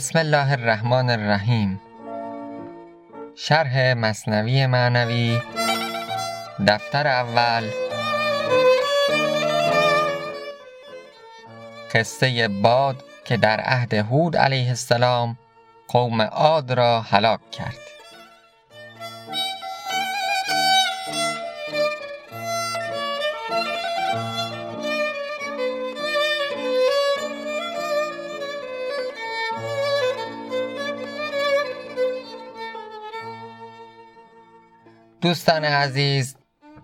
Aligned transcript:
بسم 0.00 0.18
الله 0.18 0.52
الرحمن 0.52 1.10
الرحیم. 1.10 1.80
شرح 3.36 3.94
مصنوی 3.94 4.66
معنوی 4.66 5.40
دفتر 6.66 7.06
اول 7.06 7.70
قصه 11.94 12.48
باد 12.48 13.04
که 13.24 13.36
در 13.36 13.60
عهد 13.60 13.94
هود 13.94 14.36
علیه 14.36 14.68
السلام 14.68 15.38
قوم 15.88 16.22
عاد 16.22 16.72
را 16.72 17.00
هلاک 17.00 17.50
کرد. 17.50 17.89
دوستان 35.20 35.64
عزیز 35.64 36.36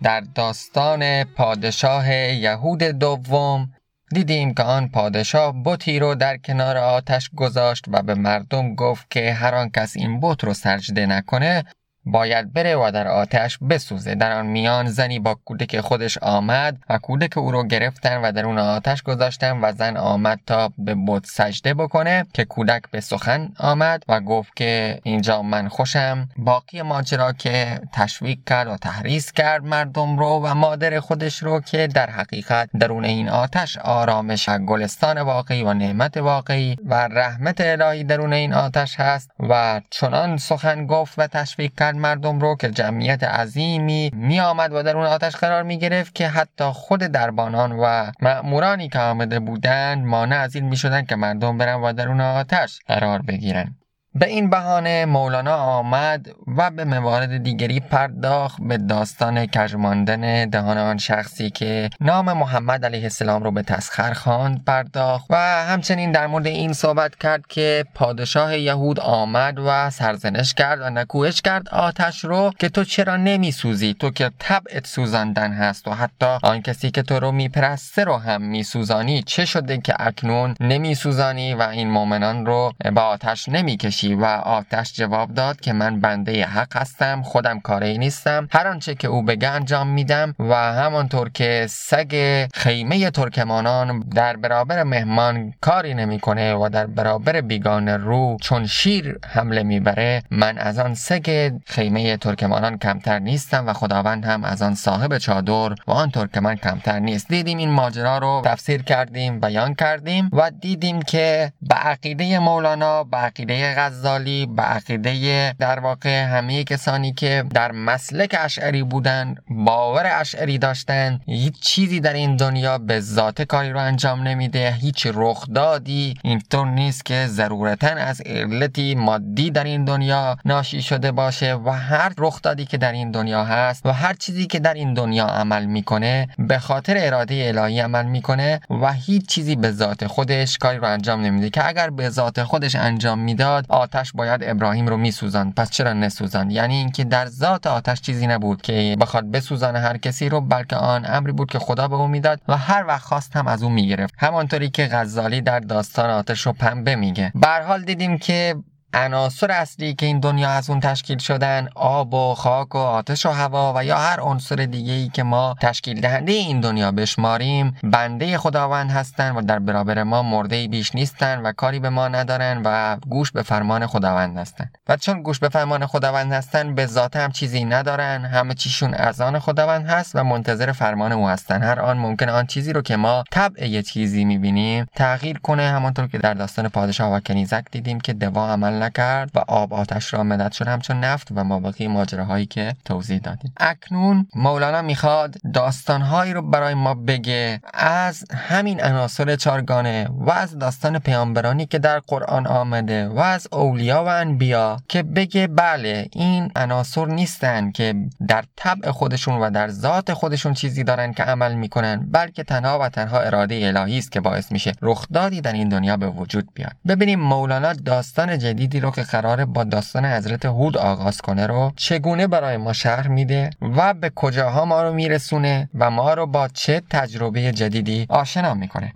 در 0.03 0.21
داستان 0.21 1.25
پادشاه 1.25 2.15
یهود 2.15 2.83
دوم 2.83 3.73
دیدیم 4.15 4.55
که 4.55 4.63
آن 4.63 4.89
پادشاه 4.89 5.55
بتی 5.65 5.99
رو 5.99 6.15
در 6.15 6.37
کنار 6.37 6.77
آتش 6.77 7.31
گذاشت 7.37 7.85
و 7.89 8.03
به 8.03 8.15
مردم 8.15 8.75
گفت 8.75 9.11
که 9.11 9.33
هر 9.33 9.55
آن 9.55 9.71
کس 9.71 9.97
این 9.97 10.21
بت 10.21 10.45
رو 10.45 10.55
سجده 10.55 11.07
نکنه 11.07 11.65
باید 12.07 12.53
بره 12.53 12.77
و 12.77 12.91
در 12.91 13.09
آتش 13.09 13.59
بسوزه. 13.71 14.15
در 14.15 14.33
آن 14.33 14.47
میان 14.47 14.87
زنی 14.87 15.19
با 15.19 15.39
کودک 15.45 15.81
خودش 15.81 16.19
آمد 16.19 16.79
و 16.91 16.99
کودک 16.99 17.39
او 17.39 17.53
رو 17.53 17.65
گرفتن 17.65 18.17
و 18.17 18.33
در 18.33 18.47
اون 18.47 18.59
آتش 18.59 19.03
گذاشتن 19.03 19.61
و 19.61 19.73
زن 19.73 19.97
آمد 19.97 20.41
تا 20.47 20.73
به 20.79 20.97
بت 21.07 21.27
سجده 21.27 21.75
بکنه 21.75 22.27
که 22.33 22.45
کودک 22.45 22.83
به 22.91 23.01
سخن 23.01 23.53
آمد 23.59 24.03
و 24.09 24.21
گفت 24.21 24.57
که 24.57 25.01
اینجا 25.03 25.43
من 25.43 25.69
خوشم. 25.69 26.29
باقی 26.37 26.83
ماجرا 26.83 27.33
که 27.33 27.81
تشویق 27.93 28.39
کرد 28.47 28.69
و 28.69 28.77
تحریز 28.77 29.33
کرد 29.33 29.65
مردم 29.65 30.19
رو 30.19 30.41
و 30.45 30.55
مادر 30.55 31.01
خودش 31.01 31.43
رو 31.43 31.61
که 31.61 31.87
در 31.87 32.11
حقیقت 32.11 32.71
درون 32.81 33.05
این 33.05 33.29
آتش 33.29 33.79
آرامش 33.79 34.49
گلستان 34.49 35.21
واقعی 35.21 35.63
و 35.63 35.75
نعمت 35.75 36.17
واقعی 36.17 36.77
و 36.85 36.95
رحمت 36.95 37.61
الهی 37.61 38.05
درون 38.05 38.33
این 38.33 38.55
آتش 38.55 39.01
هست 39.01 39.31
و 39.41 39.81
چنان 39.91 40.37
سخن 40.37 40.87
گفت 40.87 41.19
و 41.19 41.27
تشویق 41.27 41.73
کرد 41.79 41.96
مردم 41.99 42.41
رو 42.41 42.57
که 42.57 42.71
جمعیت 42.71 43.25
عظیمی 43.25 44.11
می 44.15 44.41
آمد 44.41 44.73
و 44.73 44.83
در 44.83 44.97
اون 44.97 45.07
آتش 45.07 45.37
قرار 45.37 45.63
می 45.63 45.79
گرفت 45.79 46.15
که 46.15 46.29
حتی 46.29 46.65
خود 46.65 47.01
دربانان 47.01 47.73
و 47.73 48.13
مأمورانی 48.21 48.89
که 48.89 48.99
آمده 48.99 49.41
بودند 49.41 50.05
مانع 50.05 50.37
از 50.37 50.57
این 50.57 50.65
می 50.65 50.77
که 51.09 51.17
مردم 51.17 51.59
برن 51.59 51.75
و 51.75 51.93
در 51.93 52.09
اون 52.09 52.21
آتش 52.21 52.79
قرار 52.87 53.23
بگیرن. 53.23 53.75
به 54.19 54.27
این 54.27 54.51
بهانه 54.51 55.05
مولانا 55.05 55.57
آمد 55.57 56.27
و 56.57 56.71
به 56.71 56.85
موارد 56.85 57.43
دیگری 57.43 57.81
پرداخت 57.81 58.57
به 58.61 58.79
داستان 58.79 59.47
کژماندن 59.47 60.49
دهان 60.49 60.79
آن 60.79 60.99
شخصی 60.99 61.51
که 61.51 61.91
نام 62.01 62.33
محمد 62.33 62.85
علیه 62.85 63.03
السلام 63.03 63.43
رو 63.43 63.51
به 63.51 63.63
تسخر 63.63 64.13
خواند 64.13 64.65
پرداخت. 64.65 65.27
و 65.31 65.37
همچنین 65.67 66.13
در 66.13 66.27
مورد 66.27 66.47
این 66.47 66.73
صحبت 66.73 67.17
کرد 67.17 67.47
که 67.47 67.85
پادشاه 67.95 68.59
یهود 68.59 69.01
آمد 69.01 69.59
و 69.59 69.91
سرزنش 69.91 70.55
کرد 70.55 70.81
و 70.81 70.91
نکوهش 70.91 71.41
کرد 71.41 71.69
آتش 71.69 72.25
رو 72.25 72.53
که 72.59 72.69
تو 72.69 72.85
چرا 72.85 73.17
نمی 73.17 73.53
سوزی 73.53 73.95
تو 73.95 74.11
که 74.11 74.31
طبعت 74.39 74.87
سوزاندن 74.87 75.53
هست 75.53 75.89
و 75.89 75.91
حتی 75.91 76.39
آن 76.43 76.63
کسی 76.63 76.91
که 76.91 77.03
تو 77.03 77.21
رو 77.21 77.33
میپرسته 77.33 78.05
رو 78.05 78.17
هم 78.17 78.43
میسوزانی. 78.43 79.23
چه 79.23 79.45
شده 79.45 79.79
که 79.79 79.95
اکنون 79.99 80.55
نمی 80.61 80.95
سوزانی 80.95 81.55
و 81.55 81.63
این 81.63 81.91
مؤمنان 81.91 82.47
رو 82.47 82.73
به 82.95 83.01
آتش 83.01 83.49
نمی‌کشی؟ 83.49 84.06
و 84.15 84.25
آتش 84.25 84.93
جواب 84.93 85.35
داد 85.35 85.61
که 85.61 85.73
من 85.73 86.01
بنده 86.01 86.47
حق 86.47 86.77
هستم 86.77 87.23
خودم 87.23 87.61
کاری 87.61 87.99
نیستم. 87.99 88.49
هر 88.53 88.67
آنچه 88.67 88.95
که 88.95 89.09
او 89.09 89.23
بگه 89.23 89.49
انجام 89.49 89.89
میدم 89.89 90.35
و 90.39 90.55
همانطور 90.55 91.31
که 91.31 91.67
سگ 91.71 92.47
خیمه 92.55 93.11
ترکمانان 93.11 94.01
در 94.01 94.37
برابر 94.37 94.83
مهمان 94.83 95.53
کاری 95.61 95.95
نمی‌کنه 95.95 96.55
و 96.55 96.69
در 96.69 96.87
برابر 96.87 97.41
بیگانه 97.41 97.97
رو 97.97 98.37
چون 98.43 98.67
شیر 98.67 99.19
حمله 99.27 99.63
می‌بره 99.63 100.23
من 100.31 100.59
از 100.59 100.79
آن 100.79 100.95
سگ 100.95 101.53
خیمه 101.67 102.17
ترکمانان 102.17 102.79
کمتر 102.79 103.19
نیستم 103.19 103.67
و 103.67 103.73
خداوند 103.73 104.25
هم 104.25 104.45
از 104.45 104.63
آن 104.63 104.75
صاحب 104.75 105.19
چادر 105.19 105.75
و 105.87 105.93
آن 105.93 106.11
ترکمان 106.11 106.57
کمتر 106.57 106.99
نیست. 106.99 107.29
دیدیم 107.29 107.59
این 107.59 107.71
ماجرا 107.71 108.19
رو 108.19 108.43
تفسیر 108.45 108.83
کردیم 108.83 109.41
بیان 109.41 109.75
کردیم 109.75 110.31
و 110.33 110.51
دیدیم 110.51 111.03
که 111.03 111.53
به 111.63 111.75
عقیده 111.75 112.39
مولانا 112.39 113.05
به 113.05 113.17
عقیده 113.17 113.75
غزالی 113.97 114.47
به 114.47 114.63
عقیده 114.63 115.55
در 115.59 115.81
واقع 115.81 116.25
همه 116.25 116.65
کسانی 116.65 117.13
که 117.13 117.45
در 117.55 117.73
مسلک 117.73 118.37
اشعری 118.39 118.83
بودن 118.83 119.35
باور 119.49 120.07
اشعری 120.21 120.59
داشتن 120.59 121.21
هیچ 121.27 121.61
چیزی 121.61 122.01
در 122.01 122.13
این 122.13 122.37
دنیا 122.37 122.79
به 122.79 123.01
ذات 123.01 123.43
کاری 123.43 123.71
رو 123.71 123.79
انجام 123.79 124.23
نمیده 124.23 124.71
هیچ 124.71 125.07
رخدادی 125.15 126.15
اینطور 126.23 126.67
نیست 126.67 127.05
که 127.05 127.27
ضرورتا 127.27 127.87
از 127.87 128.21
علتی 128.21 128.95
مادی 128.95 129.51
در 129.51 129.65
این 129.65 129.85
دنیا 129.85 130.37
ناشی 130.45 130.83
شده 130.83 131.13
باشه 131.13 131.55
و 131.55 131.71
هر 131.71 132.13
رخدادی 132.19 132.65
که 132.65 132.79
در 132.79 132.93
این 132.93 133.11
دنیا 133.11 133.45
هست 133.45 133.87
و 133.87 133.93
هر 133.93 134.15
چیزی 134.15 134.47
که 134.47 134.59
در 134.59 134.75
این 134.75 134.95
دنیا 134.95 135.27
عمل 135.27 135.67
می‌کنه 135.67 136.29
به 136.39 136.59
خاطر 136.59 136.95
اراده 136.99 137.53
الهی 137.57 137.81
عمل 137.81 138.07
می‌کنه 138.07 138.61
و 138.71 138.93
هیچ 138.93 139.27
چیزی 139.27 139.57
به 139.57 139.71
ذات 139.71 140.07
خودش 140.07 140.59
کاری 140.59 140.79
رو 140.79 140.85
انجام 140.85 141.21
نمیده 141.21 141.51
که 141.51 141.69
اگر 141.69 141.91
به 141.91 142.11
ذات 142.11 142.43
خودش 142.43 142.75
انجام 142.75 143.19
می‌داد 143.19 143.67
آتش 143.77 144.13
باید 144.13 144.41
ابراهیم 144.45 144.87
رو 144.87 144.97
میسوزان 144.97 145.53
پس 145.53 145.71
چرا 145.71 145.93
نسوزان 145.93 146.51
یعنی 146.51 146.75
اینکه 146.75 147.05
در 147.05 147.27
ذات 147.27 147.67
آتش 147.67 148.01
چیزی 148.01 148.27
نبود 148.27 148.63
که 148.63 148.97
بخواد 149.01 149.31
بسوزانه 149.31 149.79
هر 149.79 149.97
کسی 149.97 150.29
رو 150.29 150.41
بلکه 150.41 150.77
آن 150.77 151.05
امری 151.09 151.33
بود 151.33 151.51
که 151.51 151.59
خدا 151.59 151.89
به 151.89 151.95
او 151.95 152.09
می‌داد 152.09 152.41
و 152.49 152.57
هر 152.57 152.85
وقت 152.87 153.03
خواست 153.03 153.37
هم 153.37 153.47
از 153.47 153.63
او 153.63 153.71
می‌گرفت. 153.71 154.15
همانطوری 154.19 154.71
که 154.71 154.89
غزالی 154.93 155.41
در 155.41 155.61
داستان 155.61 156.11
آتش 156.11 156.47
رو 156.47 156.53
پنبه 156.53 156.97
میگه. 156.97 157.33
به 157.35 157.49
حال 157.67 157.83
دیدیم 157.83 158.19
که 158.19 158.55
عناصر 158.97 159.51
اصلی 159.51 159.95
که 159.95 160.07
این 160.07 160.21
دنیا 160.21 160.51
از 160.51 160.71
اون 160.71 160.81
تشکیل 160.81 161.19
شدن 161.19 161.69
آب 161.75 162.15
و 162.15 162.35
خاک 162.35 162.75
و 162.75 162.79
آتش 162.79 163.27
و 163.27 163.31
هوا 163.31 163.73
و 163.77 163.85
یا 163.85 163.99
هر 163.99 164.21
عنصر 164.21 164.57
دیگه 164.57 164.93
ای 164.93 165.09
که 165.09 165.23
ما 165.23 165.55
تشکیل 165.61 166.01
دهنده 166.01 166.33
این 166.33 166.61
دنیا 166.61 166.93
بشماریم 166.93 167.77
بنده 167.83 168.39
خداوند 168.39 168.91
هستن 168.91 169.35
و 169.35 169.43
در 169.43 169.59
برابر 169.59 170.03
ما 170.03 170.23
مرده 170.23 170.69
بیش 170.69 170.95
نیستن 170.95 171.41
و 171.41 171.53
کاری 171.53 171.79
به 171.79 171.89
ما 171.89 172.09
ندارن 172.09 172.63
و 172.65 172.97
گوش 173.09 173.33
به 173.33 173.43
فرمان 173.43 173.87
خداوند 173.87 174.39
هستن. 174.39 174.71
و 174.89 174.97
چون 174.97 175.23
گوش 175.23 175.39
به 175.39 175.49
فرمان 175.49 175.87
خداوند 175.87 176.33
هستن 176.33 176.75
به 176.75 176.87
ذات 176.87 177.17
هم 177.17 177.31
چیزی 177.31 177.65
ندارن 177.65 178.25
همه 178.25 178.55
چیشون 178.55 178.95
از 178.95 179.21
آن 179.21 179.39
خداوند 179.39 179.87
هست 179.87 180.17
و 180.17 180.25
منتظر 180.25 180.73
فرمان 180.73 181.13
او 181.13 181.29
هستن. 181.29 181.63
هر 181.63 181.81
آن 181.81 181.99
ممکن 181.99 182.29
آن 182.29 182.47
چیزی 182.47 182.73
رو 182.73 182.83
که 182.83 182.97
ما 182.97 183.25
طبع 183.31 183.81
چیزی 183.83 184.25
می‌بینیم 184.25 184.87
تغییر 184.95 185.39
کنه 185.39 185.63
همانطور 185.63 186.07
که 186.07 186.19
در 186.19 186.35
داستان 186.35 186.69
پادشاه 186.69 187.13
و 187.13 187.21
کنیزک 187.21 187.65
دیدیم 187.71 188.01
که 188.01 188.13
دوا 188.13 188.53
عمل 188.53 188.86
نکرد 188.87 189.31
و 189.35 189.39
آب 189.49 189.75
آتش 189.75 190.15
را 190.15 190.23
مدد 190.23 190.53
شد. 190.53 190.69
همچون 190.69 191.01
نفت 191.01 191.29
و 191.31 191.45
مابقی 191.45 191.89
ماجراهایی 191.89 192.47
که 192.47 192.75
توضیح 192.85 193.19
دادیم. 193.19 193.53
اکنون 193.57 194.27
مولانا 194.35 194.83
می‌خواد 194.83 195.37
داستانهایی 195.55 196.33
رو 196.33 196.43
برای 196.43 196.75
ما 196.75 196.95
بگه. 196.95 197.61
از 197.75 198.25
همین 198.33 198.85
عناصر 198.85 199.37
چارگانه 199.37 200.09
و 200.11 200.31
از 200.31 200.59
داستان 200.59 200.99
پیامبرانی 200.99 201.67
که 201.67 201.79
در 201.79 201.99
قرآن 201.99 202.47
آمده 202.47 203.09
و 203.09 203.19
از 203.19 203.47
اولیا 203.53 204.05
و 204.05 204.07
انبیا 204.07 204.77
که 204.89 205.03
بگه 205.03 205.47
بله 205.47 206.09
این 206.13 206.53
عناصر 206.57 207.07
نیستن 207.07 207.71
که 207.71 207.95
در 208.29 208.45
طبع 208.57 208.91
خودشون 208.91 209.39
و 209.41 209.51
در 209.51 209.69
ذات 209.69 210.13
خودشون 210.13 210.55
چیزی 210.55 210.85
دارن 210.85 211.13
که 211.13 211.23
عمل 211.23 211.55
می‌کنن 211.55 212.09
بلکه 212.11 212.45
تنها 212.45 212.79
و 212.79 212.89
تنها 212.89 213.21
اراده 213.21 213.55
الهی 213.55 213.99
است 213.99 214.13
که 214.13 214.21
باعث 214.21 214.53
میشه 214.53 214.73
رخدادی 214.83 215.41
در 215.41 215.53
این 215.53 215.69
دنیا 215.69 215.97
به 215.97 216.09
وجود 216.09 216.49
بیاد. 216.55 216.73
ببینیم 216.89 217.21
مولانا 217.21 217.73
داستان 217.73 218.37
جدیدی 218.77 218.81
رو 218.81 218.91
که 218.91 219.03
قراره 219.03 219.45
با 219.45 219.65
داستان 219.65 220.05
حضرت 220.05 220.45
هود 220.45 220.77
آغاز 220.77 221.21
کنه 221.21 221.47
رو 221.47 221.73
چگونه 221.77 222.27
برای 222.27 222.57
ما 222.57 222.73
شهر 222.73 223.09
میده 223.09 223.51
و 223.61 223.95
به 223.95 224.11
کجاها 224.15 224.65
ما 224.65 224.83
رو 224.83 224.93
میرسونه 224.93 225.69
و 225.75 225.91
ما 225.91 226.15
رو 226.15 226.27
با 226.27 226.49
چه 226.49 226.83
تجربه 226.91 227.53
جدیدی 227.53 228.07
آشنا 228.09 228.55
می‌کنه؟ 228.55 228.93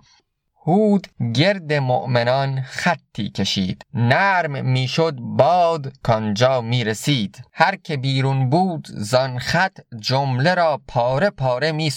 هود 0.65 1.07
گرد 1.33 1.73
مؤمنان 1.73 2.61
خطی 2.61 3.29
کشید. 3.29 3.85
نرم 3.93 4.65
می‌شد 4.65 5.15
باد 5.19 5.93
کانجا 6.03 6.61
می‌رسید. 6.61 7.43
هر 7.53 7.75
که 7.75 7.97
بیرون 7.97 8.49
بود 8.49 8.87
زان 8.87 9.39
خط 9.39 9.79
جمله 9.99 10.53
را 10.55 10.81
پاره 10.87 11.29
پاره 11.29 11.71
می 11.71 11.91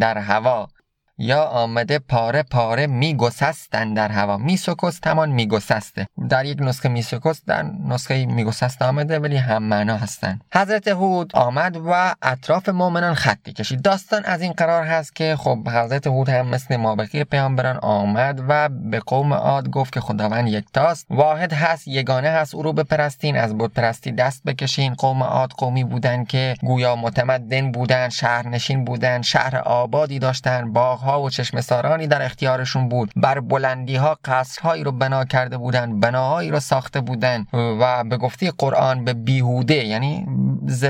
در 0.00 0.18
هوا. 0.18 0.68
یا 1.18 1.44
آمده 1.44 1.98
پاره 1.98 2.42
پاره 2.42 2.86
میگسستن 2.86 3.94
در 3.94 4.08
هوا. 4.08 4.36
میسکست 4.36 5.06
همان 5.06 5.30
میگسسته. 5.30 6.06
در 6.28 6.44
یک 6.44 6.58
نسخه 6.60 6.88
میسکست 6.88 7.46
در 7.46 7.62
نسخه 7.88 8.26
میگسست 8.26 8.82
آمده 8.82 9.18
ولی 9.18 9.36
هم 9.36 9.62
معنا 9.62 9.96
هستن. 9.96 10.40
حضرت 10.54 10.88
هود 10.88 11.36
آمد 11.36 11.76
و 11.76 12.14
اطراف 12.22 12.68
مؤمنان 12.68 13.14
خطی 13.14 13.52
کشید 13.52 13.82
داستان 13.82 14.24
از 14.24 14.42
این 14.42 14.52
قرار 14.52 14.84
هست 14.84 15.16
که 15.16 15.36
خب 15.36 15.68
حضرت 15.68 16.06
هود 16.06 16.28
هم 16.28 16.46
مثل 16.46 16.76
مابقی 16.76 17.24
پیامبران 17.24 17.76
آمد 17.76 18.42
و 18.48 18.68
به 18.68 19.00
قوم 19.00 19.32
عاد 19.32 19.70
گفت 19.70 19.92
که 19.92 20.00
خداوند 20.00 20.48
یکتاست. 20.48 21.06
واحد 21.10 21.52
هست 21.52 21.88
یگانه 21.88 22.28
هست 22.28 22.54
او 22.54 22.62
رو 22.62 22.72
بپرستین 22.72 23.36
از 23.36 23.58
بود 23.58 23.74
پرستی 23.74 24.12
دست 24.12 24.42
بکشین. 24.44 24.94
قوم 24.94 25.22
عاد 25.22 25.50
قومی 25.50 25.84
بودن 25.84 26.24
که 26.24 26.54
گویا 26.62 26.96
متمدن 26.96 27.72
بودن 27.72 28.08
شهرنشین 28.08 28.84
بودن 28.84 29.22
شهر 29.22 29.56
آبادی 29.56 30.18
داشتن 30.18 30.72
باغها 31.08 31.22
و 31.22 31.30
چشم 31.30 31.60
سارانی 31.60 32.06
در 32.06 32.22
اختیارشون 32.22 32.88
بود. 32.88 33.12
بر 33.16 33.40
بلندی 33.40 33.96
ها 33.96 34.18
قصرهایی 34.24 34.84
رو 34.84 34.92
بنا 34.92 35.24
کرده 35.24 35.56
بودن 35.56 36.00
بناهایی 36.00 36.50
رو 36.50 36.60
ساخته 36.60 37.00
بودن 37.00 37.46
و 37.52 38.04
به 38.04 38.16
گفته 38.16 38.52
قرآن 38.58 39.04
به 39.04 39.14
بیهوده 39.14 39.74
یعنی 39.74 40.26